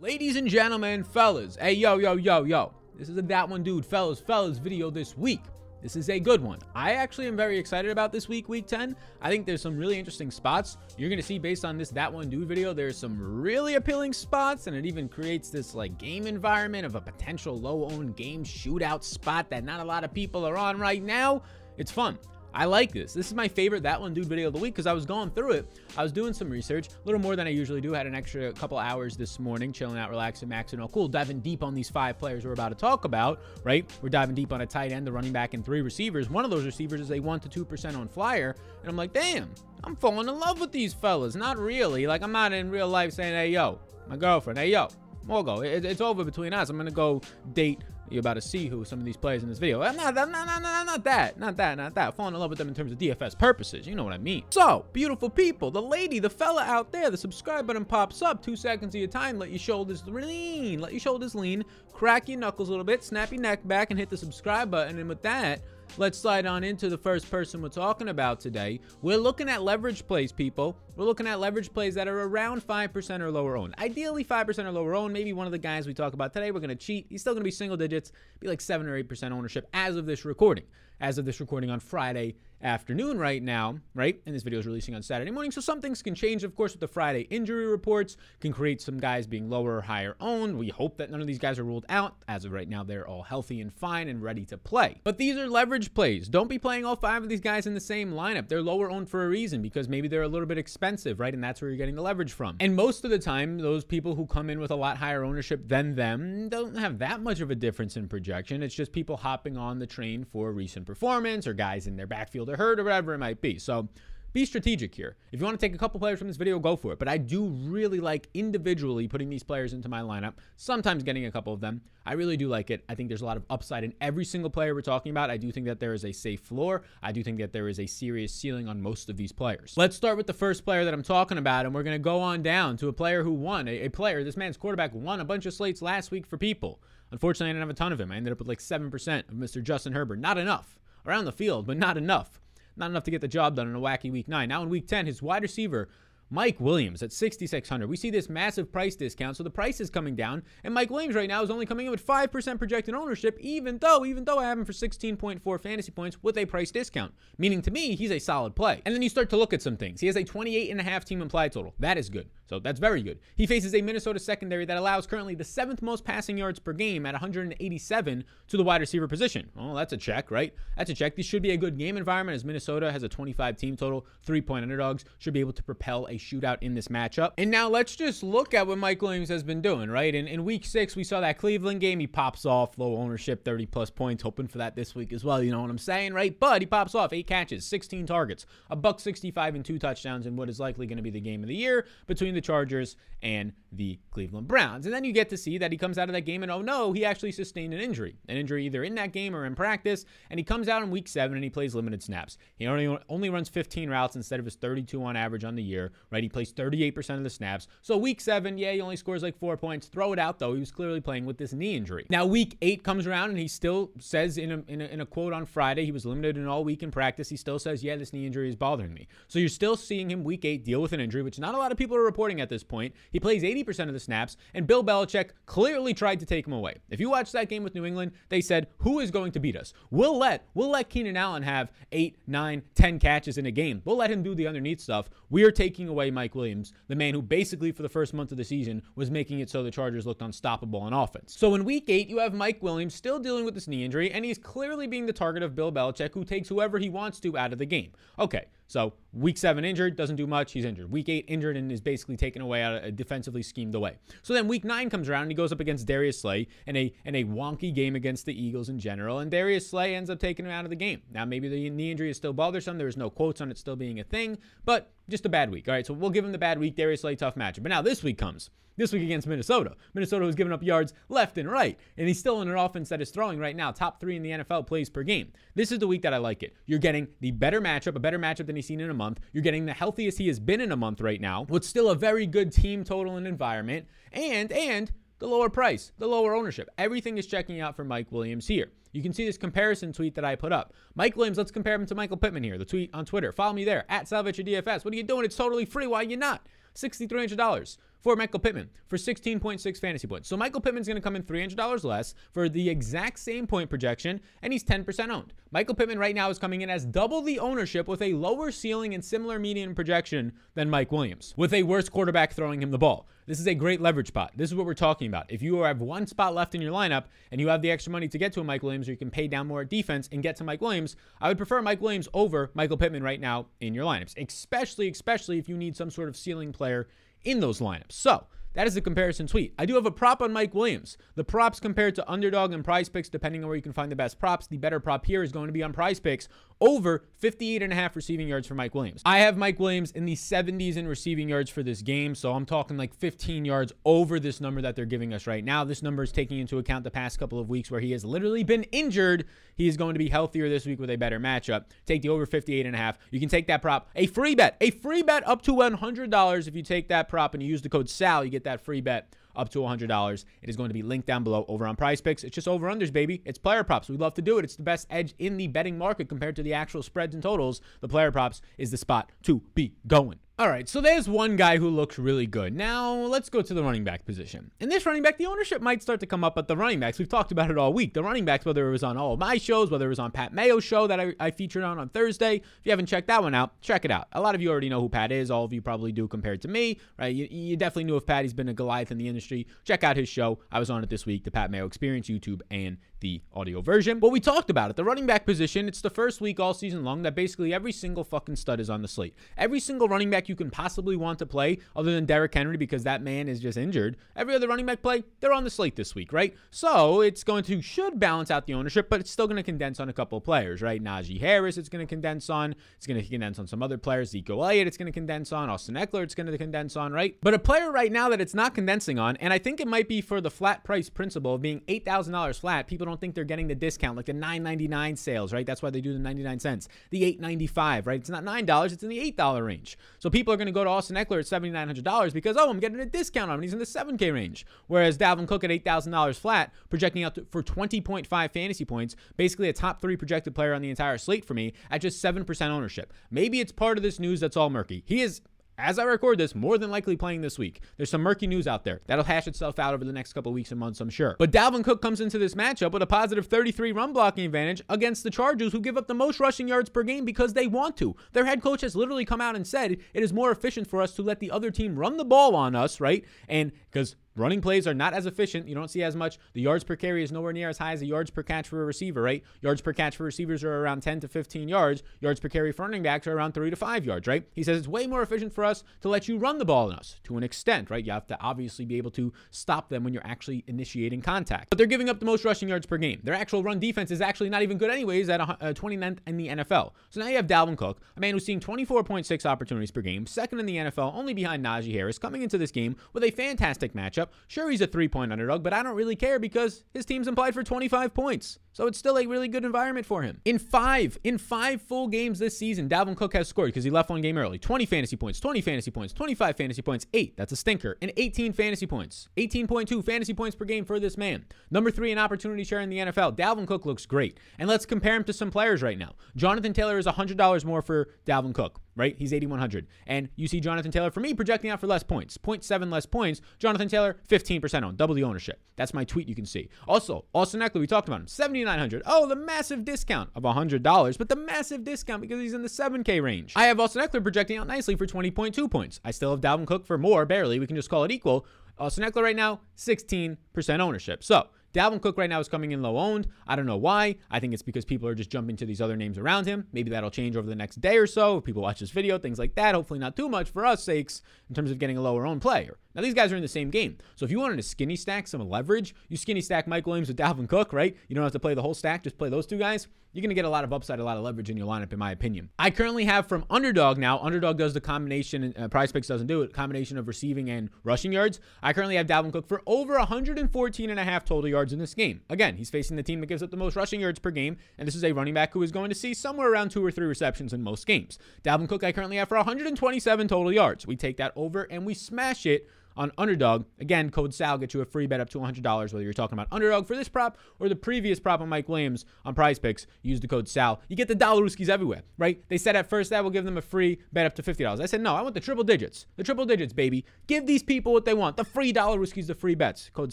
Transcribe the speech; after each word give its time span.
Ladies 0.00 0.36
and 0.36 0.46
gentlemen, 0.46 1.02
fellas, 1.02 1.56
hey, 1.60 1.72
yo, 1.72 1.98
yo, 1.98 2.14
yo, 2.14 2.44
yo. 2.44 2.72
This 2.96 3.08
is 3.08 3.18
a 3.18 3.22
That 3.22 3.48
One 3.48 3.64
Dude, 3.64 3.84
fellas, 3.84 4.20
fellas 4.20 4.58
video 4.58 4.90
this 4.90 5.18
week. 5.18 5.40
This 5.82 5.96
is 5.96 6.08
a 6.08 6.20
good 6.20 6.40
one. 6.40 6.60
I 6.72 6.92
actually 6.92 7.26
am 7.26 7.36
very 7.36 7.58
excited 7.58 7.90
about 7.90 8.12
this 8.12 8.28
week, 8.28 8.48
week 8.48 8.68
10. 8.68 8.94
I 9.20 9.28
think 9.28 9.44
there's 9.44 9.60
some 9.60 9.76
really 9.76 9.98
interesting 9.98 10.30
spots. 10.30 10.76
You're 10.96 11.08
going 11.08 11.20
to 11.20 11.26
see 11.26 11.40
based 11.40 11.64
on 11.64 11.76
this 11.76 11.90
That 11.90 12.12
One 12.12 12.30
Dude 12.30 12.46
video, 12.46 12.72
there's 12.72 12.96
some 12.96 13.20
really 13.20 13.74
appealing 13.74 14.12
spots, 14.12 14.68
and 14.68 14.76
it 14.76 14.86
even 14.86 15.08
creates 15.08 15.50
this 15.50 15.74
like 15.74 15.98
game 15.98 16.28
environment 16.28 16.86
of 16.86 16.94
a 16.94 17.00
potential 17.00 17.58
low 17.58 17.86
owned 17.90 18.14
game 18.14 18.44
shootout 18.44 19.02
spot 19.02 19.50
that 19.50 19.64
not 19.64 19.80
a 19.80 19.84
lot 19.84 20.04
of 20.04 20.14
people 20.14 20.46
are 20.46 20.56
on 20.56 20.78
right 20.78 21.02
now. 21.02 21.42
It's 21.76 21.90
fun. 21.90 22.20
I 22.58 22.64
like 22.64 22.90
this. 22.90 23.12
This 23.12 23.28
is 23.28 23.34
my 23.34 23.46
favorite 23.46 23.84
That 23.84 24.00
One 24.00 24.12
Dude 24.12 24.26
video 24.26 24.48
of 24.48 24.52
the 24.52 24.58
week 24.58 24.74
because 24.74 24.88
I 24.88 24.92
was 24.92 25.06
going 25.06 25.30
through 25.30 25.52
it. 25.52 25.80
I 25.96 26.02
was 26.02 26.10
doing 26.10 26.32
some 26.32 26.50
research, 26.50 26.88
a 26.88 26.90
little 27.04 27.20
more 27.20 27.36
than 27.36 27.46
I 27.46 27.50
usually 27.50 27.80
do. 27.80 27.92
Had 27.92 28.08
an 28.08 28.16
extra 28.16 28.52
couple 28.52 28.78
hours 28.78 29.16
this 29.16 29.38
morning, 29.38 29.72
chilling 29.72 29.96
out, 29.96 30.10
relaxing, 30.10 30.48
maxing 30.48 30.80
all 30.80 30.88
cool, 30.88 31.06
diving 31.06 31.38
deep 31.38 31.62
on 31.62 31.72
these 31.72 31.88
five 31.88 32.18
players 32.18 32.44
we're 32.44 32.54
about 32.54 32.70
to 32.70 32.74
talk 32.74 33.04
about, 33.04 33.42
right? 33.62 33.88
We're 34.02 34.08
diving 34.08 34.34
deep 34.34 34.52
on 34.52 34.62
a 34.62 34.66
tight 34.66 34.90
end, 34.90 35.06
the 35.06 35.12
running 35.12 35.30
back, 35.30 35.54
and 35.54 35.64
three 35.64 35.82
receivers. 35.82 36.28
One 36.28 36.44
of 36.44 36.50
those 36.50 36.64
receivers 36.64 37.00
is 37.00 37.10
a 37.12 37.20
1% 37.20 37.48
to 37.48 37.64
2% 37.64 37.96
on 37.96 38.08
flyer. 38.08 38.56
And 38.80 38.90
I'm 38.90 38.96
like, 38.96 39.12
damn, 39.12 39.54
I'm 39.84 39.94
falling 39.94 40.28
in 40.28 40.40
love 40.40 40.58
with 40.60 40.72
these 40.72 40.92
fellas. 40.92 41.36
Not 41.36 41.58
really. 41.58 42.08
Like, 42.08 42.22
I'm 42.22 42.32
not 42.32 42.52
in 42.52 42.72
real 42.72 42.88
life 42.88 43.12
saying, 43.12 43.34
hey, 43.34 43.50
yo, 43.50 43.78
my 44.08 44.16
girlfriend, 44.16 44.58
hey, 44.58 44.72
yo, 44.72 44.88
Morgo, 45.28 45.64
it, 45.64 45.84
it's 45.84 46.00
over 46.00 46.24
between 46.24 46.52
us. 46.52 46.70
I'm 46.70 46.76
going 46.76 46.88
to 46.88 46.92
go 46.92 47.20
date 47.52 47.84
you're 48.10 48.20
about 48.20 48.34
to 48.34 48.40
see 48.40 48.68
who 48.68 48.84
some 48.84 48.98
of 48.98 49.04
these 49.04 49.16
players 49.16 49.42
in 49.42 49.48
this 49.48 49.58
video. 49.58 49.82
I'm 49.82 49.96
not, 49.96 50.14
not, 50.14 50.30
not, 50.30 50.46
not, 50.46 50.86
not 50.86 51.04
that, 51.04 51.38
not 51.38 51.56
that, 51.56 51.76
not 51.76 51.94
that. 51.94 52.14
Falling 52.14 52.34
in 52.34 52.40
love 52.40 52.50
with 52.50 52.58
them 52.58 52.68
in 52.68 52.74
terms 52.74 52.92
of 52.92 52.98
DFS 52.98 53.38
purposes. 53.38 53.86
You 53.86 53.94
know 53.94 54.04
what 54.04 54.12
I 54.12 54.18
mean. 54.18 54.44
So, 54.50 54.84
beautiful 54.92 55.30
people, 55.30 55.70
the 55.70 55.82
lady, 55.82 56.18
the 56.18 56.30
fella 56.30 56.62
out 56.62 56.92
there, 56.92 57.10
the 57.10 57.16
subscribe 57.16 57.66
button 57.66 57.84
pops 57.84 58.22
up. 58.22 58.42
Two 58.42 58.56
seconds 58.56 58.94
of 58.94 58.98
your 58.98 59.08
time. 59.08 59.38
Let 59.38 59.50
your 59.50 59.58
shoulders 59.58 60.02
lean. 60.06 60.80
Let 60.80 60.92
your 60.92 61.00
shoulders 61.00 61.34
lean. 61.34 61.64
Crack 61.92 62.28
your 62.28 62.38
knuckles 62.38 62.68
a 62.68 62.72
little 62.72 62.84
bit. 62.84 63.02
Snap 63.02 63.32
your 63.32 63.40
neck 63.40 63.66
back 63.66 63.90
and 63.90 63.98
hit 63.98 64.08
the 64.08 64.16
subscribe 64.16 64.70
button. 64.70 64.98
And 64.98 65.08
with 65.08 65.22
that, 65.22 65.60
let's 65.96 66.18
slide 66.18 66.46
on 66.46 66.64
into 66.64 66.88
the 66.88 66.98
first 66.98 67.30
person 67.30 67.60
we're 67.60 67.68
talking 67.68 68.08
about 68.08 68.40
today. 68.40 68.80
We're 69.02 69.18
looking 69.18 69.48
at 69.48 69.62
leverage 69.62 70.06
plays, 70.06 70.32
people. 70.32 70.76
We're 70.98 71.04
looking 71.04 71.28
at 71.28 71.38
leverage 71.38 71.72
plays 71.72 71.94
that 71.94 72.08
are 72.08 72.22
around 72.22 72.66
5% 72.66 73.20
or 73.20 73.30
lower 73.30 73.56
owned. 73.56 73.76
Ideally, 73.78 74.24
5% 74.24 74.64
or 74.64 74.72
lower 74.72 74.96
owned. 74.96 75.12
Maybe 75.12 75.32
one 75.32 75.46
of 75.46 75.52
the 75.52 75.58
guys 75.58 75.86
we 75.86 75.94
talk 75.94 76.12
about 76.12 76.32
today, 76.32 76.50
we're 76.50 76.58
going 76.58 76.70
to 76.70 76.74
cheat. 76.74 77.06
He's 77.08 77.20
still 77.20 77.34
going 77.34 77.42
to 77.42 77.44
be 77.44 77.52
single 77.52 77.76
digits, 77.76 78.10
be 78.40 78.48
like 78.48 78.60
7 78.60 78.84
or 78.84 79.00
8% 79.00 79.30
ownership 79.30 79.68
as 79.72 79.94
of 79.94 80.06
this 80.06 80.24
recording. 80.24 80.64
As 81.00 81.16
of 81.16 81.24
this 81.24 81.38
recording 81.38 81.70
on 81.70 81.78
Friday, 81.78 82.34
afternoon 82.62 83.18
right 83.18 83.42
now, 83.42 83.78
right? 83.94 84.20
And 84.26 84.34
this 84.34 84.42
video 84.42 84.58
is 84.58 84.66
releasing 84.66 84.94
on 84.94 85.02
Saturday 85.02 85.30
morning. 85.30 85.50
So 85.50 85.60
some 85.60 85.80
things 85.80 86.02
can 86.02 86.14
change, 86.14 86.44
of 86.44 86.56
course, 86.56 86.72
with 86.72 86.80
the 86.80 86.88
Friday 86.88 87.22
injury 87.30 87.66
reports, 87.66 88.16
can 88.40 88.52
create 88.52 88.80
some 88.80 88.98
guys 88.98 89.26
being 89.26 89.48
lower 89.48 89.76
or 89.76 89.80
higher 89.80 90.16
owned. 90.20 90.58
We 90.58 90.68
hope 90.68 90.96
that 90.98 91.10
none 91.10 91.20
of 91.20 91.26
these 91.26 91.38
guys 91.38 91.58
are 91.58 91.64
ruled 91.64 91.86
out. 91.88 92.16
As 92.26 92.44
of 92.44 92.52
right 92.52 92.68
now, 92.68 92.82
they're 92.82 93.06
all 93.06 93.22
healthy 93.22 93.60
and 93.60 93.72
fine 93.72 94.08
and 94.08 94.22
ready 94.22 94.44
to 94.46 94.58
play. 94.58 95.00
But 95.04 95.18
these 95.18 95.36
are 95.36 95.48
leverage 95.48 95.94
plays. 95.94 96.28
Don't 96.28 96.48
be 96.48 96.58
playing 96.58 96.84
all 96.84 96.96
five 96.96 97.22
of 97.22 97.28
these 97.28 97.40
guys 97.40 97.66
in 97.66 97.74
the 97.74 97.80
same 97.80 98.12
lineup. 98.12 98.48
They're 98.48 98.62
lower 98.62 98.90
owned 98.90 99.08
for 99.08 99.24
a 99.24 99.28
reason 99.28 99.62
because 99.62 99.88
maybe 99.88 100.08
they're 100.08 100.22
a 100.22 100.28
little 100.28 100.46
bit 100.46 100.58
expensive, 100.58 100.87
right? 101.18 101.34
And 101.34 101.42
that's 101.42 101.60
where 101.60 101.70
you're 101.70 101.78
getting 101.78 101.94
the 101.94 102.02
leverage 102.02 102.32
from. 102.32 102.56
And 102.60 102.74
most 102.74 103.04
of 103.04 103.10
the 103.10 103.18
time, 103.18 103.58
those 103.58 103.84
people 103.84 104.14
who 104.14 104.26
come 104.26 104.48
in 104.50 104.58
with 104.60 104.70
a 104.70 104.76
lot 104.76 104.96
higher 104.96 105.24
ownership 105.24 105.68
than 105.68 105.94
them 105.94 106.48
don't 106.48 106.76
have 106.76 106.98
that 106.98 107.20
much 107.20 107.40
of 107.40 107.50
a 107.50 107.54
difference 107.54 107.96
in 107.96 108.08
projection. 108.08 108.62
It's 108.62 108.74
just 108.74 108.92
people 108.92 109.16
hopping 109.16 109.56
on 109.56 109.78
the 109.78 109.86
train 109.86 110.24
for 110.24 110.52
recent 110.52 110.86
performance 110.86 111.46
or 111.46 111.54
guys 111.54 111.86
in 111.86 111.96
their 111.96 112.06
backfield 112.06 112.48
are 112.50 112.56
hurt 112.56 112.80
or 112.80 112.84
whatever 112.84 113.14
it 113.14 113.18
might 113.18 113.40
be. 113.40 113.58
So 113.58 113.88
be 114.32 114.44
strategic 114.44 114.94
here. 114.94 115.16
If 115.32 115.40
you 115.40 115.44
want 115.44 115.58
to 115.58 115.66
take 115.66 115.74
a 115.74 115.78
couple 115.78 115.98
players 115.98 116.18
from 116.18 116.28
this 116.28 116.36
video, 116.36 116.58
go 116.58 116.76
for 116.76 116.92
it. 116.92 116.98
But 116.98 117.08
I 117.08 117.16
do 117.16 117.46
really 117.46 118.00
like 118.00 118.28
individually 118.34 119.08
putting 119.08 119.30
these 119.30 119.42
players 119.42 119.72
into 119.72 119.88
my 119.88 120.00
lineup, 120.00 120.34
sometimes 120.56 121.02
getting 121.02 121.26
a 121.26 121.30
couple 121.30 121.52
of 121.52 121.60
them. 121.60 121.80
I 122.04 122.12
really 122.12 122.36
do 122.36 122.48
like 122.48 122.70
it. 122.70 122.84
I 122.88 122.94
think 122.94 123.08
there's 123.08 123.22
a 123.22 123.26
lot 123.26 123.36
of 123.36 123.44
upside 123.50 123.84
in 123.84 123.94
every 124.00 124.24
single 124.24 124.50
player 124.50 124.74
we're 124.74 124.80
talking 124.82 125.10
about. 125.10 125.30
I 125.30 125.36
do 125.36 125.50
think 125.50 125.66
that 125.66 125.80
there 125.80 125.92
is 125.92 126.04
a 126.04 126.12
safe 126.12 126.40
floor. 126.40 126.82
I 127.02 127.12
do 127.12 127.22
think 127.22 127.38
that 127.38 127.52
there 127.52 127.68
is 127.68 127.80
a 127.80 127.86
serious 127.86 128.32
ceiling 128.32 128.68
on 128.68 128.80
most 128.80 129.08
of 129.08 129.16
these 129.16 129.32
players. 129.32 129.74
Let's 129.76 129.96
start 129.96 130.16
with 130.16 130.26
the 130.26 130.32
first 130.32 130.64
player 130.64 130.84
that 130.84 130.94
I'm 130.94 131.02
talking 131.02 131.38
about, 131.38 131.66
and 131.66 131.74
we're 131.74 131.82
going 131.82 131.94
to 131.94 131.98
go 131.98 132.20
on 132.20 132.42
down 132.42 132.76
to 132.78 132.88
a 132.88 132.92
player 132.92 133.22
who 133.22 133.32
won. 133.32 133.68
A, 133.68 133.86
a 133.86 133.88
player, 133.90 134.24
this 134.24 134.36
man's 134.36 134.56
quarterback 134.56 134.94
won 134.94 135.20
a 135.20 135.24
bunch 135.24 135.46
of 135.46 135.54
slates 135.54 135.82
last 135.82 136.10
week 136.10 136.26
for 136.26 136.38
people. 136.38 136.80
Unfortunately, 137.10 137.50
I 137.50 137.52
didn't 137.52 137.62
have 137.62 137.70
a 137.70 137.74
ton 137.74 137.92
of 137.92 138.00
him. 138.00 138.12
I 138.12 138.16
ended 138.16 138.32
up 138.32 138.38
with 138.38 138.48
like 138.48 138.58
7% 138.58 139.28
of 139.28 139.34
Mr. 139.34 139.62
Justin 139.62 139.92
Herbert. 139.92 140.18
Not 140.18 140.38
enough. 140.38 140.78
Around 141.06 141.24
the 141.24 141.32
field, 141.32 141.66
but 141.66 141.78
not 141.78 141.96
enough. 141.96 142.40
Not 142.78 142.90
enough 142.90 143.04
to 143.04 143.10
get 143.10 143.20
the 143.20 143.28
job 143.28 143.56
done 143.56 143.68
in 143.68 143.74
a 143.74 143.80
wacky 143.80 144.10
week 144.12 144.28
nine. 144.28 144.48
Now 144.48 144.62
in 144.62 144.68
week 144.68 144.86
10, 144.86 145.06
his 145.06 145.20
wide 145.20 145.42
receiver 145.42 145.88
Mike 146.30 146.60
Williams 146.60 147.02
at 147.02 147.12
6600. 147.12 147.88
We 147.88 147.96
see 147.96 148.10
this 148.10 148.28
massive 148.28 148.70
price 148.70 148.96
discount, 148.96 149.36
so 149.36 149.42
the 149.42 149.50
price 149.50 149.80
is 149.80 149.88
coming 149.88 150.14
down, 150.14 150.42
and 150.62 150.74
Mike 150.74 150.90
Williams 150.90 151.14
right 151.14 151.28
now 151.28 151.42
is 151.42 151.50
only 151.50 151.64
coming 151.64 151.86
in 151.86 151.90
with 151.90 152.06
5% 152.06 152.58
projected 152.58 152.94
ownership, 152.94 153.38
even 153.40 153.78
though, 153.78 154.04
even 154.04 154.24
though 154.24 154.38
I 154.38 154.44
have 154.44 154.58
him 154.58 154.64
for 154.66 154.72
16.4 154.72 155.60
fantasy 155.60 155.90
points 155.90 156.22
with 156.22 156.36
a 156.36 156.44
price 156.44 156.70
discount. 156.70 157.14
Meaning 157.38 157.62
to 157.62 157.70
me, 157.70 157.96
he's 157.96 158.10
a 158.10 158.18
solid 158.18 158.54
play. 158.54 158.82
And 158.84 158.94
then 158.94 159.00
you 159.00 159.08
start 159.08 159.30
to 159.30 159.38
look 159.38 159.54
at 159.54 159.62
some 159.62 159.76
things. 159.76 160.00
He 160.00 160.06
has 160.06 160.16
a 160.16 160.24
28 160.24 160.70
and 160.70 160.80
a 160.80 160.84
half 160.84 161.04
team 161.04 161.22
implied 161.22 161.52
total. 161.52 161.74
That 161.78 161.96
is 161.96 162.10
good. 162.10 162.28
So 162.48 162.58
that's 162.58 162.80
very 162.80 163.02
good. 163.02 163.18
He 163.34 163.46
faces 163.46 163.74
a 163.74 163.82
Minnesota 163.82 164.18
secondary 164.18 164.64
that 164.64 164.76
allows 164.76 165.06
currently 165.06 165.34
the 165.34 165.44
seventh 165.44 165.82
most 165.82 166.04
passing 166.04 166.38
yards 166.38 166.58
per 166.58 166.72
game 166.72 167.04
at 167.04 167.12
187 167.14 168.24
to 168.48 168.56
the 168.56 168.64
wide 168.64 168.80
receiver 168.80 169.06
position. 169.06 169.50
Well, 169.54 169.74
that's 169.74 169.92
a 169.92 169.98
check, 169.98 170.30
right? 170.30 170.54
That's 170.76 170.90
a 170.90 170.94
check. 170.94 171.16
This 171.16 171.26
should 171.26 171.42
be 171.42 171.50
a 171.50 171.56
good 171.56 171.78
game 171.78 171.96
environment 171.96 172.36
as 172.36 172.44
Minnesota 172.44 172.90
has 172.90 173.02
a 173.02 173.08
25 173.08 173.56
team 173.56 173.76
total, 173.76 174.06
three 174.22 174.40
point 174.40 174.62
underdogs, 174.62 175.04
should 175.18 175.34
be 175.34 175.40
able 175.40 175.52
to 175.52 175.62
propel 175.62 176.06
a 176.08 176.17
shootout 176.18 176.58
in 176.60 176.74
this 176.74 176.88
matchup. 176.88 177.32
And 177.38 177.50
now 177.50 177.68
let's 177.68 177.96
just 177.96 178.22
look 178.22 178.54
at 178.54 178.66
what 178.66 178.78
Mike 178.78 179.00
Williams 179.02 179.28
has 179.28 179.42
been 179.42 179.62
doing, 179.62 179.90
right? 179.90 180.14
In, 180.14 180.28
in 180.28 180.44
week 180.44 180.64
six, 180.64 180.96
we 180.96 181.04
saw 181.04 181.20
that 181.20 181.38
Cleveland 181.38 181.80
game. 181.80 182.00
He 182.00 182.06
pops 182.06 182.44
off, 182.44 182.78
low 182.78 182.96
ownership, 182.96 183.44
30 183.44 183.66
plus 183.66 183.90
points, 183.90 184.22
hoping 184.22 184.48
for 184.48 184.58
that 184.58 184.76
this 184.76 184.94
week 184.94 185.12
as 185.12 185.24
well. 185.24 185.42
You 185.42 185.50
know 185.50 185.60
what 185.60 185.70
I'm 185.70 185.78
saying, 185.78 186.14
right? 186.14 186.38
But 186.38 186.62
he 186.62 186.66
pops 186.66 186.94
off 186.94 187.12
eight 187.12 187.26
catches, 187.26 187.64
16 187.64 188.06
targets, 188.06 188.46
a 188.70 188.76
buck 188.76 189.00
65 189.00 189.54
and 189.54 189.64
two 189.64 189.78
touchdowns 189.78 190.26
in 190.26 190.36
what 190.36 190.48
is 190.48 190.60
likely 190.60 190.86
going 190.86 190.96
to 190.96 191.02
be 191.02 191.10
the 191.10 191.20
game 191.20 191.42
of 191.42 191.48
the 191.48 191.54
year 191.54 191.86
between 192.06 192.34
the 192.34 192.40
Chargers 192.40 192.96
and 193.22 193.52
the 193.72 193.98
Cleveland 194.10 194.48
Browns. 194.48 194.86
And 194.86 194.94
then 194.94 195.04
you 195.04 195.12
get 195.12 195.28
to 195.30 195.36
see 195.36 195.58
that 195.58 195.72
he 195.72 195.78
comes 195.78 195.98
out 195.98 196.08
of 196.08 196.14
that 196.14 196.22
game 196.22 196.42
and 196.42 196.52
oh 196.52 196.62
no, 196.62 196.92
he 196.92 197.04
actually 197.04 197.32
sustained 197.32 197.74
an 197.74 197.80
injury. 197.80 198.16
An 198.28 198.36
injury 198.36 198.66
either 198.66 198.84
in 198.84 198.94
that 198.94 199.12
game 199.12 199.34
or 199.34 199.44
in 199.44 199.54
practice. 199.54 200.04
And 200.30 200.38
he 200.38 200.44
comes 200.44 200.68
out 200.68 200.82
in 200.82 200.90
week 200.90 201.08
seven 201.08 201.36
and 201.36 201.44
he 201.44 201.50
plays 201.50 201.74
limited 201.74 202.02
snaps. 202.02 202.38
He 202.56 202.66
only, 202.66 202.98
only 203.08 203.30
runs 203.30 203.48
15 203.48 203.90
routes 203.90 204.16
instead 204.16 204.38
of 204.38 204.44
his 204.44 204.54
32 204.56 205.02
on 205.02 205.16
average 205.16 205.44
on 205.44 205.56
the 205.56 205.62
year, 205.62 205.92
right? 206.10 206.22
He 206.22 206.28
plays 206.28 206.48
plays 206.52 206.52
38% 206.52 207.16
of 207.16 207.24
the 207.24 207.30
snaps. 207.30 207.66
So 207.82 207.96
week 207.96 208.20
seven, 208.20 208.58
yeah, 208.58 208.72
he 208.72 208.80
only 208.80 208.96
scores 208.96 209.22
like 209.22 209.38
four 209.38 209.56
points. 209.56 209.88
Throw 209.88 210.12
it 210.12 210.18
out 210.18 210.38
though. 210.38 210.54
He 210.54 210.60
was 210.60 210.70
clearly 210.70 211.00
playing 211.00 211.26
with 211.26 211.38
this 211.38 211.52
knee 211.52 211.74
injury. 211.74 212.06
Now 212.10 212.26
week 212.26 212.56
eight 212.62 212.82
comes 212.82 213.06
around 213.06 213.30
and 213.30 213.38
he 213.38 213.48
still 213.48 213.90
says 213.98 214.38
in 214.38 214.52
a, 214.52 214.62
in 214.68 214.80
a, 214.80 214.84
in 214.84 215.00
a 215.00 215.06
quote 215.06 215.32
on 215.32 215.46
Friday, 215.46 215.84
he 215.84 215.92
was 215.92 216.06
limited 216.06 216.36
in 216.36 216.46
all 216.46 216.64
week 216.64 216.82
in 216.82 216.90
practice. 216.90 217.28
He 217.28 217.36
still 217.36 217.58
says, 217.58 217.82
yeah, 217.82 217.96
this 217.96 218.12
knee 218.12 218.26
injury 218.26 218.48
is 218.48 218.56
bothering 218.56 218.94
me. 218.94 219.08
So 219.26 219.38
you're 219.38 219.48
still 219.48 219.76
seeing 219.76 220.10
him 220.10 220.24
week 220.24 220.44
eight 220.44 220.64
deal 220.64 220.80
with 220.80 220.92
an 220.92 221.00
injury, 221.00 221.22
which 221.22 221.38
not 221.38 221.54
a 221.54 221.58
lot 221.58 221.72
of 221.72 221.78
people 221.78 221.96
are 221.96 222.02
reporting 222.02 222.40
at 222.40 222.48
this 222.48 222.62
point. 222.62 222.94
He 223.10 223.20
plays 223.20 223.42
80% 223.42 223.88
of 223.88 223.92
the 223.92 224.00
snaps, 224.00 224.36
and 224.54 224.66
Bill 224.66 224.84
Belichick 224.84 225.30
clearly 225.46 225.94
tried 225.94 226.20
to 226.20 226.26
take 226.26 226.46
him 226.46 226.52
away. 226.52 226.76
If 226.90 227.00
you 227.00 227.10
watch 227.10 227.32
that 227.32 227.48
game 227.48 227.62
with 227.62 227.74
New 227.74 227.84
England, 227.84 228.12
they 228.28 228.40
said, 228.40 228.68
who 228.78 229.00
is 229.00 229.10
going 229.10 229.32
to 229.32 229.40
beat 229.40 229.56
us? 229.56 229.72
We'll 229.90 230.16
let 230.16 230.46
we'll 230.54 230.70
let 230.70 230.88
Keenan 230.88 231.16
Allen 231.16 231.42
have 231.42 231.72
eight, 231.92 232.16
nine, 232.26 232.62
ten 232.74 232.98
catches 232.98 233.38
in 233.38 233.46
a 233.46 233.50
game. 233.50 233.82
We'll 233.84 233.96
let 233.96 234.10
him 234.10 234.22
do 234.22 234.34
the 234.34 234.46
underneath 234.46 234.80
stuff. 234.80 235.10
We 235.30 235.44
are 235.44 235.50
taking 235.50 235.88
away 235.88 235.97
Mike 236.10 236.34
Williams, 236.34 236.72
the 236.86 236.94
man 236.94 237.14
who 237.14 237.22
basically 237.22 237.72
for 237.72 237.82
the 237.82 237.88
first 237.88 238.14
month 238.14 238.30
of 238.30 238.38
the 238.38 238.44
season 238.44 238.82
was 238.94 239.10
making 239.10 239.40
it 239.40 239.50
so 239.50 239.62
the 239.62 239.70
Chargers 239.70 240.06
looked 240.06 240.22
unstoppable 240.22 240.80
on 240.80 240.92
offense. 240.92 241.34
So 241.36 241.54
in 241.54 241.64
week 241.64 241.84
eight, 241.88 242.08
you 242.08 242.18
have 242.18 242.32
Mike 242.32 242.62
Williams 242.62 242.94
still 242.94 243.18
dealing 243.18 243.44
with 243.44 243.54
this 243.54 243.68
knee 243.68 243.84
injury, 243.84 244.10
and 244.10 244.24
he's 244.24 244.38
clearly 244.38 244.86
being 244.86 245.06
the 245.06 245.12
target 245.12 245.42
of 245.42 245.54
Bill 245.54 245.72
Belichick, 245.72 246.14
who 246.14 246.24
takes 246.24 246.48
whoever 246.48 246.78
he 246.78 246.88
wants 246.88 247.20
to 247.20 247.36
out 247.36 247.52
of 247.52 247.58
the 247.58 247.66
game. 247.66 247.92
Okay, 248.18 248.46
so 248.68 248.92
week 249.14 249.38
seven 249.38 249.64
injured, 249.64 249.96
doesn't 249.96 250.16
do 250.16 250.26
much, 250.26 250.52
he's 250.52 250.66
injured. 250.66 250.90
Week 250.90 251.08
eight 251.08 251.24
injured 251.26 251.56
and 251.56 251.72
is 251.72 251.80
basically 251.80 252.18
taken 252.18 252.42
away 252.42 252.62
out 252.62 252.74
of, 252.74 252.84
uh, 252.84 252.90
defensively 252.90 253.42
schemed 253.42 253.74
away. 253.74 253.96
So 254.22 254.34
then 254.34 254.46
week 254.46 254.62
nine 254.62 254.90
comes 254.90 255.08
around 255.08 255.22
and 255.22 255.30
he 255.30 255.34
goes 255.34 255.52
up 255.52 255.60
against 255.60 255.86
Darius 255.86 256.20
Slay 256.20 256.46
in 256.66 256.76
a 256.76 256.92
in 257.06 257.14
a 257.14 257.24
wonky 257.24 257.74
game 257.74 257.96
against 257.96 258.26
the 258.26 258.40
Eagles 258.40 258.68
in 258.68 258.78
general, 258.78 259.18
and 259.18 259.30
Darius 259.30 259.68
Slay 259.68 259.94
ends 259.94 260.10
up 260.10 260.20
taking 260.20 260.44
him 260.44 260.52
out 260.52 260.64
of 260.64 260.70
the 260.70 260.76
game. 260.76 261.02
Now 261.10 261.24
maybe 261.24 261.48
the 261.48 261.70
knee 261.70 261.90
injury 261.90 262.10
is 262.10 262.18
still 262.18 262.34
bothersome. 262.34 262.76
There's 262.76 262.96
no 262.96 263.08
quotes 263.08 263.40
on 263.40 263.50
it 263.50 263.56
still 263.56 263.76
being 263.76 263.98
a 264.00 264.04
thing, 264.04 264.36
but 264.66 264.92
just 265.08 265.24
a 265.24 265.30
bad 265.30 265.50
week. 265.50 265.66
All 265.66 265.74
right, 265.74 265.86
so 265.86 265.94
we'll 265.94 266.10
give 266.10 266.24
him 266.24 266.32
the 266.32 266.38
bad 266.38 266.58
week. 266.58 266.76
Darius 266.76 267.00
Slay, 267.00 267.16
tough 267.16 267.36
matchup. 267.36 267.62
But 267.62 267.70
now 267.70 267.80
this 267.80 268.02
week 268.02 268.18
comes. 268.18 268.50
This 268.78 268.92
week 268.92 269.02
against 269.02 269.26
Minnesota. 269.26 269.74
Minnesota 269.92 270.24
was 270.24 270.36
giving 270.36 270.52
up 270.52 270.62
yards 270.62 270.94
left 271.08 271.36
and 271.36 271.50
right, 271.50 271.76
and 271.96 272.06
he's 272.06 272.20
still 272.20 272.40
in 272.42 272.48
an 272.48 272.56
offense 272.56 272.88
that 272.90 273.02
is 273.02 273.10
throwing 273.10 273.40
right 273.40 273.56
now, 273.56 273.72
top 273.72 273.98
three 274.00 274.14
in 274.14 274.22
the 274.22 274.30
NFL 274.30 274.68
plays 274.68 274.88
per 274.88 275.02
game. 275.02 275.32
This 275.56 275.72
is 275.72 275.80
the 275.80 275.88
week 275.88 276.02
that 276.02 276.14
I 276.14 276.18
like 276.18 276.44
it. 276.44 276.54
You're 276.64 276.78
getting 276.78 277.08
the 277.20 277.32
better 277.32 277.60
matchup, 277.60 277.96
a 277.96 277.98
better 277.98 278.20
matchup 278.20 278.46
than 278.46 278.54
he's 278.58 278.66
seen 278.66 278.80
in 278.80 278.90
a 278.90 278.94
month. 278.94 279.20
You're 279.32 279.42
getting 279.42 279.66
the 279.66 279.72
healthiest 279.72 280.18
he 280.18 280.28
has 280.28 280.40
been 280.40 280.60
in 280.60 280.72
a 280.72 280.76
month 280.76 281.00
right 281.00 281.20
now, 281.20 281.46
with 281.48 281.64
still 281.64 281.90
a 281.90 281.94
very 281.94 282.26
good 282.26 282.52
team 282.52 282.84
total 282.84 283.16
and 283.16 283.26
environment, 283.26 283.86
and 284.12 284.52
and 284.52 284.92
the 285.18 285.26
lower 285.26 285.48
price, 285.48 285.92
the 285.98 286.06
lower 286.06 286.34
ownership. 286.34 286.68
Everything 286.78 287.18
is 287.18 287.26
checking 287.26 287.60
out 287.60 287.74
for 287.74 287.84
Mike 287.84 288.12
Williams 288.12 288.46
here. 288.46 288.70
You 288.92 289.02
can 289.02 289.12
see 289.12 289.24
this 289.24 289.36
comparison 289.36 289.92
tweet 289.92 290.14
that 290.14 290.24
I 290.24 290.34
put 290.36 290.52
up. 290.52 290.72
Mike 290.94 291.16
Williams, 291.16 291.38
let's 291.38 291.50
compare 291.50 291.74
him 291.74 291.86
to 291.86 291.94
Michael 291.94 292.16
Pittman 292.16 292.44
here. 292.44 292.58
The 292.58 292.64
tweet 292.64 292.90
on 292.94 293.04
Twitter. 293.04 293.32
Follow 293.32 293.52
me 293.52 293.64
there 293.64 293.84
at 293.88 294.08
Sal 294.08 294.24
Vetri 294.24 294.46
DFS. 294.46 294.84
What 294.84 294.94
are 294.94 294.96
you 294.96 295.02
doing? 295.02 295.24
It's 295.24 295.36
totally 295.36 295.64
free. 295.64 295.86
Why 295.86 296.00
are 296.00 296.04
you 296.04 296.16
not? 296.16 296.46
$6,300. 296.74 297.76
For 298.00 298.16
Michael 298.16 298.40
Pittman 298.40 298.70
for 298.86 298.96
16.6 298.96 299.78
fantasy 299.78 300.06
points. 300.06 300.28
So 300.28 300.36
Michael 300.36 300.60
Pittman's 300.60 300.86
going 300.86 300.96
to 300.96 301.02
come 301.02 301.16
in 301.16 301.22
$300 301.22 301.84
less 301.84 302.14
for 302.32 302.48
the 302.48 302.68
exact 302.68 303.18
same 303.18 303.46
point 303.46 303.70
projection, 303.70 304.20
and 304.42 304.52
he's 304.52 304.64
10% 304.64 305.10
owned. 305.10 305.32
Michael 305.50 305.74
Pittman 305.74 305.98
right 305.98 306.14
now 306.14 306.30
is 306.30 306.38
coming 306.38 306.60
in 306.60 306.70
as 306.70 306.84
double 306.84 307.22
the 307.22 307.38
ownership 307.38 307.88
with 307.88 308.02
a 308.02 308.14
lower 308.14 308.50
ceiling 308.50 308.94
and 308.94 309.04
similar 309.04 309.38
median 309.38 309.74
projection 309.74 310.32
than 310.54 310.70
Mike 310.70 310.92
Williams, 310.92 311.34
with 311.36 311.52
a 311.54 311.62
worse 311.62 311.88
quarterback 311.88 312.32
throwing 312.32 312.62
him 312.62 312.70
the 312.70 312.78
ball. 312.78 313.06
This 313.28 313.40
is 313.40 313.46
a 313.46 313.54
great 313.54 313.82
leverage 313.82 314.08
spot. 314.08 314.32
This 314.36 314.48
is 314.48 314.54
what 314.54 314.64
we're 314.64 314.72
talking 314.72 315.06
about. 315.06 315.30
If 315.30 315.42
you 315.42 315.60
have 315.60 315.82
one 315.82 316.06
spot 316.06 316.34
left 316.34 316.54
in 316.54 316.62
your 316.62 316.72
lineup 316.72 317.04
and 317.30 317.38
you 317.38 317.48
have 317.48 317.60
the 317.60 317.70
extra 317.70 317.92
money 317.92 318.08
to 318.08 318.16
get 318.16 318.32
to 318.32 318.40
a 318.40 318.44
Mike 318.44 318.62
Williams 318.62 318.88
or 318.88 318.92
you 318.92 318.96
can 318.96 319.10
pay 319.10 319.28
down 319.28 319.46
more 319.46 319.66
defense 319.66 320.08
and 320.10 320.22
get 320.22 320.36
to 320.36 320.44
Mike 320.44 320.62
Williams, 320.62 320.96
I 321.20 321.28
would 321.28 321.36
prefer 321.36 321.60
Mike 321.60 321.82
Williams 321.82 322.08
over 322.14 322.50
Michael 322.54 322.78
Pittman 322.78 323.02
right 323.02 323.20
now 323.20 323.48
in 323.60 323.74
your 323.74 323.84
lineups, 323.84 324.16
especially, 324.16 324.88
especially 324.88 325.38
if 325.38 325.46
you 325.46 325.58
need 325.58 325.76
some 325.76 325.90
sort 325.90 326.08
of 326.08 326.16
ceiling 326.16 326.54
player 326.54 326.88
in 327.24 327.40
those 327.40 327.60
lineups. 327.60 327.92
So, 327.92 328.26
that 328.54 328.66
is 328.66 328.74
the 328.74 328.80
comparison 328.80 329.26
tweet. 329.26 329.54
I 329.58 329.66
do 329.66 329.74
have 329.74 329.86
a 329.86 329.90
prop 329.90 330.20
on 330.20 330.32
Mike 330.32 330.54
Williams. 330.54 330.96
The 331.14 331.22
props 331.22 331.60
compared 331.60 331.94
to 331.94 332.10
underdog 332.10 332.52
and 332.52 332.64
prize 332.64 332.88
picks, 332.88 333.08
depending 333.08 333.42
on 333.42 333.48
where 333.48 333.56
you 333.56 333.62
can 333.62 333.72
find 333.72 333.92
the 333.92 333.96
best 333.96 334.18
props, 334.18 334.46
the 334.46 334.56
better 334.56 334.80
prop 334.80 335.06
here 335.06 335.22
is 335.22 335.30
going 335.30 335.46
to 335.46 335.52
be 335.52 335.62
on 335.62 335.72
prize 335.72 336.00
picks 336.00 336.28
over 336.60 337.04
58 337.16 337.62
and 337.62 337.72
a 337.72 337.76
half 337.76 337.96
receiving 337.96 338.28
yards 338.28 338.46
for 338.46 338.54
Mike 338.54 338.74
Williams. 338.74 339.02
I 339.04 339.18
have 339.18 339.36
Mike 339.36 339.58
Williams 339.58 339.90
in 339.92 340.04
the 340.04 340.14
70s 340.14 340.76
in 340.76 340.86
receiving 340.86 341.28
yards 341.28 341.50
for 341.50 341.62
this 341.62 341.82
game, 341.82 342.14
so 342.14 342.32
I'm 342.32 342.46
talking 342.46 342.76
like 342.76 342.94
15 342.94 343.44
yards 343.44 343.72
over 343.84 344.18
this 344.20 344.40
number 344.40 344.60
that 344.62 344.76
they're 344.76 344.84
giving 344.84 345.12
us 345.12 345.26
right 345.26 345.44
now. 345.44 345.64
This 345.64 345.82
number 345.82 346.02
is 346.02 346.12
taking 346.12 346.38
into 346.38 346.58
account 346.58 346.84
the 346.84 346.90
past 346.90 347.18
couple 347.18 347.38
of 347.38 347.48
weeks 347.48 347.70
where 347.70 347.80
he 347.80 347.92
has 347.92 348.04
literally 348.04 348.44
been 348.44 348.64
injured. 348.64 349.24
He 349.54 349.68
is 349.68 349.76
going 349.76 349.94
to 349.94 349.98
be 349.98 350.08
healthier 350.08 350.48
this 350.48 350.66
week 350.66 350.78
with 350.78 350.90
a 350.90 350.96
better 350.96 351.18
matchup. 351.18 351.64
Take 351.86 352.02
the 352.02 352.08
over 352.08 352.26
58 352.26 352.66
and 352.66 352.74
a 352.74 352.78
half. 352.78 352.98
You 353.10 353.20
can 353.20 353.28
take 353.28 353.46
that 353.48 353.62
prop, 353.62 353.90
a 353.94 354.06
free 354.06 354.34
bet, 354.34 354.56
a 354.60 354.70
free 354.70 355.02
bet 355.02 355.26
up 355.26 355.42
to 355.42 355.52
$100 355.52 356.48
if 356.48 356.54
you 356.54 356.62
take 356.62 356.88
that 356.88 357.08
prop 357.08 357.34
and 357.34 357.42
you 357.42 357.48
use 357.48 357.62
the 357.62 357.68
code 357.68 357.88
SAL, 357.88 358.24
you 358.24 358.30
get 358.30 358.44
that 358.44 358.60
free 358.60 358.80
bet 358.80 359.14
up 359.38 359.48
to 359.50 359.60
$100. 359.60 360.24
It 360.42 360.48
is 360.48 360.56
going 360.56 360.68
to 360.68 360.74
be 360.74 360.82
linked 360.82 361.06
down 361.06 361.24
below 361.24 361.44
over 361.48 361.66
on 361.66 361.76
prize 361.76 362.00
picks. 362.00 362.24
It's 362.24 362.34
just 362.34 362.48
over 362.48 362.66
unders, 362.66 362.92
baby. 362.92 363.22
It's 363.24 363.38
player 363.38 363.64
props. 363.64 363.88
We 363.88 363.96
love 363.96 364.14
to 364.14 364.22
do 364.22 364.38
it. 364.38 364.44
It's 364.44 364.56
the 364.56 364.62
best 364.62 364.86
edge 364.90 365.14
in 365.18 365.36
the 365.36 365.46
betting 365.46 365.78
market 365.78 366.08
compared 366.08 366.36
to 366.36 366.42
the 366.42 366.54
actual 366.54 366.82
spreads 366.82 367.14
and 367.14 367.22
totals. 367.22 367.60
The 367.80 367.88
player 367.88 368.10
props 368.10 368.42
is 368.58 368.70
the 368.70 368.76
spot 368.76 369.12
to 369.22 369.42
be 369.54 369.74
going. 369.86 370.18
All 370.40 370.48
right, 370.48 370.68
so 370.68 370.80
there's 370.80 371.08
one 371.08 371.34
guy 371.34 371.58
who 371.58 371.68
looks 371.68 371.98
really 371.98 372.24
good. 372.24 372.54
Now, 372.54 372.94
let's 372.94 373.28
go 373.28 373.42
to 373.42 373.54
the 373.54 373.64
running 373.64 373.82
back 373.82 374.04
position. 374.04 374.52
In 374.60 374.68
this 374.68 374.86
running 374.86 375.02
back, 375.02 375.18
the 375.18 375.26
ownership 375.26 375.60
might 375.60 375.82
start 375.82 375.98
to 375.98 376.06
come 376.06 376.22
up 376.22 376.38
at 376.38 376.46
the 376.46 376.56
running 376.56 376.78
backs. 376.78 376.96
We've 376.96 377.08
talked 377.08 377.32
about 377.32 377.50
it 377.50 377.58
all 377.58 377.72
week. 377.72 377.92
The 377.92 378.04
running 378.04 378.24
backs, 378.24 378.44
whether 378.44 378.68
it 378.68 378.70
was 378.70 378.84
on 378.84 378.96
all 378.96 379.14
of 379.14 379.18
my 379.18 379.36
shows, 379.38 379.68
whether 379.68 379.86
it 379.86 379.88
was 379.88 379.98
on 379.98 380.12
Pat 380.12 380.32
Mayo's 380.32 380.62
show 380.62 380.86
that 380.86 381.00
I, 381.00 381.12
I 381.18 381.32
featured 381.32 381.64
on 381.64 381.80
on 381.80 381.88
Thursday. 381.88 382.36
If 382.36 382.60
you 382.62 382.70
haven't 382.70 382.86
checked 382.86 383.08
that 383.08 383.20
one 383.20 383.34
out, 383.34 383.60
check 383.62 383.84
it 383.84 383.90
out. 383.90 384.06
A 384.12 384.20
lot 384.20 384.36
of 384.36 384.40
you 384.40 384.48
already 384.48 384.68
know 384.68 384.80
who 384.80 384.88
Pat 384.88 385.10
is. 385.10 385.28
All 385.28 385.42
of 385.42 385.52
you 385.52 385.60
probably 385.60 385.90
do 385.90 386.06
compared 386.06 386.40
to 386.42 386.48
me, 386.48 386.78
right? 387.00 387.12
You, 387.12 387.26
you 387.28 387.56
definitely 387.56 387.84
knew 387.84 387.96
if 387.96 388.06
Patty's 388.06 388.32
been 388.32 388.48
a 388.48 388.54
Goliath 388.54 388.92
in 388.92 388.98
the 388.98 389.08
industry. 389.08 389.48
Check 389.64 389.82
out 389.82 389.96
his 389.96 390.08
show. 390.08 390.38
I 390.52 390.60
was 390.60 390.70
on 390.70 390.84
it 390.84 390.88
this 390.88 391.04
week, 391.04 391.24
the 391.24 391.32
Pat 391.32 391.50
Mayo 391.50 391.66
Experience 391.66 392.08
YouTube 392.08 392.42
and 392.48 392.76
the 393.00 393.22
audio 393.32 393.60
version. 393.60 393.98
But 393.98 394.10
we 394.10 394.20
talked 394.20 394.50
about 394.50 394.70
it. 394.70 394.76
The 394.76 394.84
running 394.84 395.06
back 395.06 395.26
position, 395.26 395.68
it's 395.68 395.80
the 395.80 395.90
first 395.90 396.20
week 396.20 396.40
all 396.40 396.54
season 396.54 396.84
long 396.84 397.02
that 397.02 397.14
basically 397.14 397.52
every 397.52 397.72
single 397.72 398.04
fucking 398.04 398.36
stud 398.36 398.60
is 398.60 398.70
on 398.70 398.82
the 398.82 398.88
slate. 398.88 399.14
Every 399.36 399.60
single 399.60 399.88
running 399.88 400.10
back 400.10 400.28
you 400.28 400.36
can 400.36 400.50
possibly 400.50 400.96
want 400.96 401.18
to 401.20 401.26
play 401.26 401.58
other 401.76 401.94
than 401.94 402.06
Derrick 402.06 402.34
Henry 402.34 402.56
because 402.56 402.84
that 402.84 403.02
man 403.02 403.28
is 403.28 403.40
just 403.40 403.58
injured. 403.58 403.96
Every 404.16 404.34
other 404.34 404.48
running 404.48 404.66
back 404.66 404.82
play, 404.82 405.04
they're 405.20 405.32
on 405.32 405.44
the 405.44 405.50
slate 405.50 405.76
this 405.76 405.94
week, 405.94 406.12
right? 406.12 406.34
So 406.50 407.00
it's 407.00 407.24
going 407.24 407.44
to 407.44 407.60
should 407.62 408.00
balance 408.00 408.30
out 408.30 408.46
the 408.46 408.54
ownership, 408.54 408.88
but 408.88 409.00
it's 409.00 409.10
still 409.10 409.26
going 409.26 409.36
to 409.36 409.42
condense 409.42 409.80
on 409.80 409.88
a 409.88 409.92
couple 409.92 410.18
of 410.18 410.24
players, 410.24 410.62
right? 410.62 410.82
Najee 410.82 411.20
Harris, 411.20 411.58
it's 411.58 411.68
going 411.68 411.86
to 411.86 411.88
condense 411.88 412.30
on. 412.30 412.54
It's 412.76 412.86
going 412.86 413.00
to 413.00 413.08
condense 413.08 413.38
on 413.38 413.46
some 413.46 413.62
other 413.62 413.78
players. 413.78 414.10
Zeke 414.10 414.30
Elliott, 414.30 414.66
it's 414.66 414.76
going 414.76 414.86
to 414.86 414.92
condense 414.92 415.32
on. 415.32 415.50
Austin 415.50 415.74
Ekeler, 415.74 416.02
it's 416.02 416.14
going 416.14 416.26
to 416.26 416.38
condense 416.38 416.76
on, 416.76 416.92
right? 416.92 417.16
But 417.20 417.34
a 417.34 417.38
player 417.38 417.70
right 417.70 417.92
now 417.92 418.08
that 418.08 418.20
it's 418.20 418.34
not 418.34 418.54
condensing 418.54 418.98
on, 418.98 419.16
and 419.16 419.32
I 419.32 419.38
think 419.38 419.60
it 419.60 419.68
might 419.68 419.88
be 419.88 420.00
for 420.00 420.20
the 420.20 420.30
flat 420.30 420.64
price 420.64 420.88
principle 420.88 421.34
of 421.34 421.42
being 421.42 421.62
eight 421.68 421.84
thousand 421.84 422.12
dollars 422.12 422.38
flat. 422.38 422.66
People 422.66 422.87
don't 422.88 423.00
think 423.00 423.14
they're 423.14 423.24
getting 423.24 423.48
the 423.48 423.54
discount 423.54 423.96
like 423.96 424.06
the 424.06 424.12
nine 424.12 424.42
ninety 424.42 424.68
nine 424.68 424.96
sales, 424.96 425.32
right? 425.32 425.46
That's 425.46 425.62
why 425.62 425.70
they 425.70 425.80
do 425.80 425.92
the 425.92 425.98
ninety 425.98 426.22
nine 426.22 426.38
cents, 426.38 426.68
the 426.90 427.04
eight 427.04 427.20
ninety 427.20 427.46
five, 427.46 427.86
right? 427.86 427.98
It's 427.98 428.10
not 428.10 428.24
nine 428.24 428.44
dollars, 428.44 428.72
it's 428.72 428.82
in 428.82 428.88
the 428.88 429.00
eight 429.00 429.16
dollar 429.16 429.42
range. 429.42 429.78
So 429.98 430.10
people 430.10 430.34
are 430.34 430.36
going 430.36 430.46
to 430.46 430.52
go 430.52 430.64
to 430.64 430.70
Austin 430.70 430.96
Ekeler 430.96 431.20
at 431.20 431.26
seventy 431.26 431.50
nine 431.50 431.66
hundred 431.66 431.78
$1,900 431.84 432.12
because, 432.12 432.36
oh, 432.36 432.50
I'm 432.50 432.60
getting 432.60 432.80
a 432.80 432.86
discount 432.86 433.30
on 433.30 433.36
him. 433.36 433.42
He's 433.42 433.52
in 433.52 433.58
the 433.58 433.64
7K 433.64 434.12
range. 434.12 434.46
Whereas 434.66 434.98
Dalvin 434.98 435.26
Cook 435.26 435.44
at 435.44 435.50
$8,000 435.50 436.18
flat, 436.18 436.52
projecting 436.68 437.04
out 437.04 437.14
to, 437.16 437.26
for 437.30 437.42
20.5 437.42 438.30
fantasy 438.30 438.64
points, 438.64 438.96
basically 439.16 439.48
a 439.48 439.52
top 439.52 439.80
three 439.80 439.96
projected 439.96 440.34
player 440.34 440.54
on 440.54 440.62
the 440.62 440.70
entire 440.70 440.98
slate 440.98 441.24
for 441.24 441.34
me 441.34 441.52
at 441.70 441.80
just 441.80 442.02
7% 442.02 442.48
ownership. 442.48 442.92
Maybe 443.10 443.40
it's 443.40 443.52
part 443.52 443.76
of 443.76 443.82
this 443.82 443.98
news 443.98 444.20
that's 444.20 444.36
all 444.36 444.50
murky. 444.50 444.82
He 444.86 445.02
is 445.02 445.20
as 445.58 445.78
I 445.78 445.84
record 445.84 446.18
this, 446.18 446.34
more 446.34 446.56
than 446.56 446.70
likely 446.70 446.96
playing 446.96 447.20
this 447.20 447.38
week. 447.38 447.60
There's 447.76 447.90
some 447.90 448.00
murky 448.00 448.26
news 448.26 448.46
out 448.46 448.64
there. 448.64 448.80
That'll 448.86 449.04
hash 449.04 449.26
itself 449.26 449.58
out 449.58 449.74
over 449.74 449.84
the 449.84 449.92
next 449.92 450.12
couple 450.12 450.32
weeks 450.32 450.52
and 450.52 450.60
months, 450.60 450.80
I'm 450.80 450.88
sure. 450.88 451.16
But 451.18 451.32
Dalvin 451.32 451.64
Cook 451.64 451.82
comes 451.82 452.00
into 452.00 452.18
this 452.18 452.34
matchup 452.34 452.70
with 452.70 452.82
a 452.82 452.86
positive 452.86 453.26
33 453.26 453.72
run 453.72 453.92
blocking 453.92 454.24
advantage 454.24 454.62
against 454.68 455.02
the 455.02 455.10
Chargers, 455.10 455.52
who 455.52 455.60
give 455.60 455.76
up 455.76 455.88
the 455.88 455.94
most 455.94 456.20
rushing 456.20 456.48
yards 456.48 456.70
per 456.70 456.84
game 456.84 457.04
because 457.04 457.34
they 457.34 457.46
want 457.46 457.76
to. 457.78 457.96
Their 458.12 458.24
head 458.24 458.40
coach 458.40 458.60
has 458.60 458.76
literally 458.76 459.04
come 459.04 459.20
out 459.20 459.36
and 459.36 459.46
said 459.46 459.72
it 459.72 460.02
is 460.02 460.12
more 460.12 460.30
efficient 460.30 460.68
for 460.68 460.80
us 460.80 460.94
to 460.94 461.02
let 461.02 461.18
the 461.18 461.30
other 461.30 461.50
team 461.50 461.78
run 461.78 461.96
the 461.96 462.04
ball 462.04 462.36
on 462.36 462.54
us, 462.54 462.80
right? 462.80 463.04
And 463.28 463.52
because 463.70 463.96
Running 464.18 464.40
plays 464.40 464.66
are 464.66 464.74
not 464.74 464.94
as 464.94 465.06
efficient. 465.06 465.48
You 465.48 465.54
don't 465.54 465.70
see 465.70 465.82
as 465.82 465.94
much. 465.94 466.18
The 466.32 466.40
yards 466.40 466.64
per 466.64 466.76
carry 466.76 467.02
is 467.02 467.12
nowhere 467.12 467.32
near 467.32 467.48
as 467.48 467.58
high 467.58 467.72
as 467.72 467.80
the 467.80 467.86
yards 467.86 468.10
per 468.10 468.22
catch 468.22 468.48
for 468.48 468.62
a 468.62 468.66
receiver, 468.66 469.00
right? 469.00 469.22
Yards 469.40 469.60
per 469.60 469.72
catch 469.72 469.96
for 469.96 470.04
receivers 470.04 470.42
are 470.42 470.62
around 470.62 470.82
10 470.82 471.00
to 471.00 471.08
15 471.08 471.48
yards. 471.48 471.82
Yards 472.00 472.18
per 472.18 472.28
carry 472.28 472.50
for 472.50 472.62
running 472.62 472.82
backs 472.82 473.06
are 473.06 473.16
around 473.16 473.32
3 473.32 473.50
to 473.50 473.56
5 473.56 473.84
yards, 473.84 474.06
right? 474.08 474.26
He 474.34 474.42
says 474.42 474.58
it's 474.58 474.68
way 474.68 474.86
more 474.86 475.02
efficient 475.02 475.32
for 475.32 475.44
us 475.44 475.62
to 475.82 475.88
let 475.88 476.08
you 476.08 476.18
run 476.18 476.38
the 476.38 476.44
ball 476.44 476.70
on 476.70 476.74
us 476.74 476.96
to 477.04 477.16
an 477.16 477.22
extent, 477.22 477.70
right? 477.70 477.84
You 477.84 477.92
have 477.92 478.06
to 478.08 478.20
obviously 478.20 478.64
be 478.64 478.76
able 478.76 478.90
to 478.92 479.12
stop 479.30 479.68
them 479.68 479.84
when 479.84 479.92
you're 479.92 480.06
actually 480.06 480.44
initiating 480.46 481.00
contact. 481.00 481.50
But 481.50 481.58
they're 481.58 481.66
giving 481.66 481.88
up 481.88 482.00
the 482.00 482.06
most 482.06 482.24
rushing 482.24 482.48
yards 482.48 482.66
per 482.66 482.76
game. 482.76 483.00
Their 483.04 483.14
actual 483.14 483.42
run 483.42 483.60
defense 483.60 483.90
is 483.90 484.00
actually 484.00 484.30
not 484.30 484.42
even 484.42 484.58
good 484.58 484.70
anyways 484.70 485.08
at 485.08 485.20
29th 485.20 485.98
uh, 485.98 486.00
in 486.06 486.16
the 486.16 486.28
NFL. 486.28 486.72
So 486.90 487.00
now 487.00 487.06
you 487.06 487.16
have 487.16 487.26
Dalvin 487.26 487.56
Cook, 487.56 487.80
a 487.96 488.00
man 488.00 488.14
who's 488.14 488.24
seeing 488.24 488.40
24.6 488.40 489.26
opportunities 489.26 489.70
per 489.70 489.80
game, 489.80 490.06
second 490.06 490.40
in 490.40 490.46
the 490.46 490.56
NFL, 490.56 490.94
only 490.94 491.14
behind 491.14 491.44
Najee 491.44 491.72
Harris, 491.72 491.98
coming 491.98 492.22
into 492.22 492.38
this 492.38 492.50
game 492.50 492.76
with 492.92 493.04
a 493.04 493.10
fantastic 493.10 493.74
matchup. 493.74 494.07
Sure, 494.26 494.50
he's 494.50 494.60
a 494.60 494.66
three 494.66 494.88
point 494.88 495.12
underdog, 495.12 495.42
but 495.42 495.52
I 495.52 495.62
don't 495.62 495.76
really 495.76 495.96
care 495.96 496.18
because 496.18 496.64
his 496.72 496.84
team's 496.84 497.08
implied 497.08 497.34
for 497.34 497.42
25 497.42 497.94
points. 497.94 498.38
So 498.58 498.66
it's 498.66 498.76
still 498.76 498.98
a 498.98 499.06
really 499.06 499.28
good 499.28 499.44
environment 499.44 499.86
for 499.86 500.02
him. 500.02 500.20
In 500.24 500.36
five, 500.40 500.98
in 501.04 501.16
five 501.16 501.62
full 501.62 501.86
games 501.86 502.18
this 502.18 502.36
season, 502.36 502.68
Dalvin 502.68 502.96
Cook 502.96 503.12
has 503.12 503.28
scored 503.28 503.50
because 503.50 503.62
he 503.62 503.70
left 503.70 503.88
one 503.88 504.00
game 504.00 504.18
early. 504.18 504.36
20 504.36 504.66
fantasy 504.66 504.96
points, 504.96 505.20
20 505.20 505.40
fantasy 505.42 505.70
points, 505.70 505.92
25 505.92 506.36
fantasy 506.36 506.60
points, 506.60 506.84
eight. 506.92 507.16
That's 507.16 507.30
a 507.30 507.36
stinker. 507.36 507.78
And 507.80 507.92
18 507.96 508.32
fantasy 508.32 508.66
points. 508.66 509.10
18.2 509.16 509.84
fantasy 509.84 510.12
points 510.12 510.34
per 510.34 510.44
game 510.44 510.64
for 510.64 510.80
this 510.80 510.98
man. 510.98 511.24
Number 511.52 511.70
three 511.70 511.92
in 511.92 511.98
opportunity 511.98 512.42
share 512.42 512.58
in 512.58 512.68
the 512.68 512.78
NFL. 512.78 513.16
Dalvin 513.16 513.46
Cook 513.46 513.64
looks 513.64 513.86
great. 513.86 514.18
And 514.40 514.48
let's 514.48 514.66
compare 514.66 514.96
him 514.96 515.04
to 515.04 515.12
some 515.12 515.30
players 515.30 515.62
right 515.62 515.78
now. 515.78 515.92
Jonathan 516.16 516.52
Taylor 516.52 516.78
is 516.78 516.86
$100 516.86 517.44
more 517.44 517.62
for 517.62 517.90
Dalvin 518.06 518.34
Cook 518.34 518.60
right? 518.78 518.94
He's 518.96 519.12
8,100. 519.12 519.66
And 519.86 520.08
you 520.16 520.28
see 520.28 520.40
Jonathan 520.40 520.70
Taylor, 520.70 520.90
for 520.90 521.00
me, 521.00 521.12
projecting 521.12 521.50
out 521.50 521.60
for 521.60 521.66
less 521.66 521.82
points. 521.82 522.16
0.7 522.16 522.72
less 522.72 522.86
points. 522.86 523.20
Jonathan 523.38 523.68
Taylor, 523.68 523.96
15% 524.08 524.64
on, 524.64 524.76
double 524.76 524.94
the 524.94 525.02
ownership. 525.02 525.42
That's 525.56 525.74
my 525.74 525.84
tweet 525.84 526.08
you 526.08 526.14
can 526.14 526.24
see. 526.24 526.48
Also, 526.66 527.04
Austin 527.12 527.40
Ekeler, 527.40 527.60
we 527.60 527.66
talked 527.66 527.88
about 527.88 528.00
him, 528.00 528.06
7,900. 528.48 528.82
Oh, 528.86 529.06
the 529.06 529.16
massive 529.16 529.64
discount 529.64 530.10
of 530.14 530.22
$100, 530.22 530.98
but 530.98 531.08
the 531.08 531.16
massive 531.16 531.64
discount 531.64 532.00
because 532.00 532.20
he's 532.20 532.32
in 532.32 532.42
the 532.42 532.48
7K 532.48 533.02
range. 533.02 533.34
I 533.36 533.44
have 533.46 533.60
Austin 533.60 533.82
Ekeler 533.82 534.02
projecting 534.02 534.38
out 534.38 534.46
nicely 534.46 534.74
for 534.74 534.86
20.2 534.86 535.50
points. 535.50 535.80
I 535.84 535.90
still 535.90 536.12
have 536.12 536.20
Dalvin 536.20 536.46
Cook 536.46 536.66
for 536.66 536.78
more, 536.78 537.04
barely. 537.04 537.38
We 537.38 537.46
can 537.46 537.56
just 537.56 537.68
call 537.68 537.84
it 537.84 537.92
equal. 537.92 538.24
Austin 538.58 538.84
Ekeler 538.84 539.02
right 539.02 539.16
now, 539.16 539.40
16% 539.56 540.16
ownership. 540.60 541.04
So, 541.04 541.28
Dalvin 541.54 541.80
Cook 541.80 541.96
right 541.98 542.10
now 542.10 542.20
is 542.20 542.28
coming 542.28 542.52
in 542.52 542.62
low 542.62 542.76
owned. 542.76 543.08
I 543.26 543.36
don't 543.36 543.46
know 543.46 543.56
why. 543.56 543.96
I 544.10 544.20
think 544.20 544.32
it's 544.32 544.42
because 544.42 544.64
people 544.64 544.88
are 544.88 544.94
just 544.94 545.10
jumping 545.10 545.36
to 545.36 545.46
these 545.46 545.60
other 545.60 545.76
names 545.76 545.98
around 545.98 546.26
him. 546.26 546.46
Maybe 546.52 546.70
that'll 546.70 546.90
change 546.90 547.16
over 547.16 547.28
the 547.28 547.34
next 547.34 547.60
day 547.60 547.76
or 547.76 547.86
so. 547.86 548.18
If 548.18 548.24
people 548.24 548.42
watch 548.42 548.60
this 548.60 548.70
video, 548.70 548.98
things 548.98 549.18
like 549.18 549.34
that. 549.36 549.54
Hopefully, 549.54 549.78
not 549.78 549.96
too 549.96 550.08
much 550.08 550.30
for 550.30 550.44
us 550.44 550.62
sakes 550.62 551.02
in 551.28 551.34
terms 551.34 551.50
of 551.50 551.58
getting 551.58 551.76
a 551.76 551.82
lower 551.82 552.06
owned 552.06 552.22
player. 552.22 552.58
Now, 552.78 552.82
these 552.82 552.94
guys 552.94 553.12
are 553.12 553.16
in 553.16 553.22
the 553.22 553.26
same 553.26 553.50
game. 553.50 553.76
So 553.96 554.04
if 554.04 554.12
you 554.12 554.20
wanted 554.20 554.36
to 554.36 554.42
skinny 554.44 554.76
stack 554.76 555.08
some 555.08 555.28
leverage, 555.28 555.74
you 555.88 555.96
skinny 555.96 556.20
stack 556.20 556.46
Mike 556.46 556.64
Williams 556.64 556.86
with 556.86 556.96
Dalvin 556.96 557.28
Cook, 557.28 557.52
right? 557.52 557.76
You 557.88 557.96
don't 557.96 558.04
have 558.04 558.12
to 558.12 558.20
play 558.20 558.34
the 558.34 558.42
whole 558.42 558.54
stack, 558.54 558.84
just 558.84 558.96
play 558.96 559.08
those 559.08 559.26
two 559.26 559.36
guys 559.36 559.66
you're 559.92 560.02
going 560.02 560.10
to 560.10 560.14
get 560.14 560.24
a 560.24 560.30
lot 560.30 560.44
of 560.44 560.52
upside, 560.52 560.78
a 560.78 560.84
lot 560.84 560.96
of 560.96 561.02
leverage 561.02 561.30
in 561.30 561.36
your 561.36 561.46
lineup, 561.46 561.72
in 561.72 561.78
my 561.78 561.90
opinion. 561.92 562.28
I 562.38 562.50
currently 562.50 562.84
have 562.84 563.08
from 563.08 563.24
Underdog 563.30 563.78
now. 563.78 563.98
Underdog 563.98 564.38
does 564.38 564.52
the 564.52 564.60
combination, 564.60 565.34
uh, 565.36 565.48
Prize 565.48 565.72
Picks 565.72 565.86
doesn't 565.86 566.06
do 566.06 566.22
it, 566.22 566.32
combination 566.32 566.76
of 566.76 566.86
receiving 566.86 567.30
and 567.30 567.48
rushing 567.64 567.92
yards. 567.92 568.20
I 568.42 568.52
currently 568.52 568.76
have 568.76 568.86
Dalvin 568.86 569.12
Cook 569.12 569.26
for 569.26 569.42
over 569.46 569.78
114 569.78 570.70
and 570.70 570.78
a 570.78 570.84
half 570.84 571.04
total 571.04 571.28
yards 571.28 571.52
in 571.52 571.58
this 571.58 571.74
game. 571.74 572.02
Again, 572.10 572.36
he's 572.36 572.50
facing 572.50 572.76
the 572.76 572.82
team 572.82 573.00
that 573.00 573.06
gives 573.06 573.22
up 573.22 573.30
the 573.30 573.36
most 573.36 573.56
rushing 573.56 573.80
yards 573.80 573.98
per 573.98 574.10
game, 574.10 574.36
and 574.58 574.68
this 574.68 574.74
is 574.74 574.84
a 574.84 574.92
running 574.92 575.14
back 575.14 575.32
who 575.32 575.42
is 575.42 575.52
going 575.52 575.70
to 575.70 575.74
see 575.74 575.94
somewhere 575.94 576.30
around 576.30 576.50
two 576.50 576.64
or 576.64 576.70
three 576.70 576.86
receptions 576.86 577.32
in 577.32 577.42
most 577.42 577.66
games. 577.66 577.98
Dalvin 578.22 578.48
Cook, 578.48 578.64
I 578.64 578.72
currently 578.72 578.98
have 578.98 579.08
for 579.08 579.16
127 579.16 580.08
total 580.08 580.32
yards. 580.32 580.66
We 580.66 580.76
take 580.76 580.98
that 580.98 581.12
over 581.16 581.42
and 581.44 581.64
we 581.64 581.74
smash 581.74 582.26
it 582.26 582.46
on 582.78 582.92
Underdog. 582.96 583.44
Again, 583.58 583.90
code 583.90 584.14
SAL 584.14 584.38
gets 584.38 584.54
you 584.54 584.62
a 584.62 584.64
free 584.64 584.86
bet 584.86 585.00
up 585.00 585.10
to 585.10 585.18
$100, 585.18 585.44
whether 585.44 585.82
you're 585.82 585.92
talking 585.92 586.14
about 586.16 586.28
Underdog 586.32 586.66
for 586.66 586.76
this 586.76 586.88
prop 586.88 587.18
or 587.38 587.48
the 587.48 587.56
previous 587.56 588.00
prop 588.00 588.20
on 588.20 588.28
Mike 588.28 588.48
Williams 588.48 588.86
on 589.04 589.14
prize 589.14 589.38
picks. 589.38 589.66
Use 589.82 590.00
the 590.00 590.08
code 590.08 590.28
SAL. 590.28 590.62
You 590.68 590.76
get 590.76 590.88
the 590.88 590.94
dollar 590.94 591.22
Ruskies 591.22 591.48
everywhere, 591.48 591.82
right? 591.98 592.22
They 592.28 592.38
said 592.38 592.56
at 592.56 592.70
first 592.70 592.90
that 592.90 593.02
will 593.02 593.10
give 593.10 593.24
them 593.24 593.36
a 593.36 593.42
free 593.42 593.80
bet 593.92 594.06
up 594.06 594.14
to 594.14 594.22
$50. 594.22 594.60
I 594.60 594.66
said, 594.66 594.80
no, 594.80 594.94
I 594.94 595.02
want 595.02 595.14
the 595.14 595.20
triple 595.20 595.44
digits. 595.44 595.86
The 595.96 596.04
triple 596.04 596.24
digits, 596.24 596.52
baby. 596.52 596.84
Give 597.06 597.26
these 597.26 597.42
people 597.42 597.72
what 597.72 597.84
they 597.84 597.94
want. 597.94 598.16
The 598.16 598.24
free 598.24 598.52
dollar 598.52 598.78
Ruskies, 598.78 599.08
the 599.08 599.14
free 599.14 599.34
bets. 599.34 599.70
Code 599.74 599.92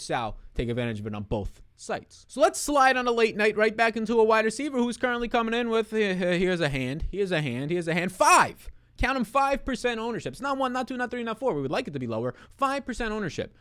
SAL. 0.00 0.38
Take 0.54 0.68
advantage 0.68 1.00
of 1.00 1.06
it 1.06 1.14
on 1.14 1.24
both 1.24 1.60
sites. 1.76 2.24
So 2.28 2.40
let's 2.40 2.60
slide 2.60 2.96
on 2.96 3.06
a 3.06 3.12
late 3.12 3.36
night 3.36 3.56
right 3.56 3.76
back 3.76 3.96
into 3.96 4.18
a 4.18 4.24
wide 4.24 4.44
receiver 4.44 4.78
who's 4.78 4.96
currently 4.96 5.28
coming 5.28 5.52
in 5.52 5.68
with 5.68 5.90
here's 5.90 6.60
a 6.60 6.68
hand, 6.68 7.04
here's 7.10 7.32
a 7.32 7.42
hand, 7.42 7.70
here's 7.70 7.88
a 7.88 7.94
hand. 7.94 8.12
Five. 8.12 8.70
Count 8.98 9.16
them 9.16 9.24
5% 9.24 9.98
ownership. 9.98 10.32
It's 10.32 10.40
not 10.40 10.58
one, 10.58 10.72
not 10.72 10.88
two, 10.88 10.96
not 10.96 11.10
three, 11.10 11.22
not 11.22 11.38
four. 11.38 11.54
We 11.54 11.62
would 11.62 11.70
like 11.70 11.88
it 11.88 11.92
to 11.92 11.98
be 11.98 12.06
lower. 12.06 12.34
5% 12.60 13.10
ownership. 13.10 13.54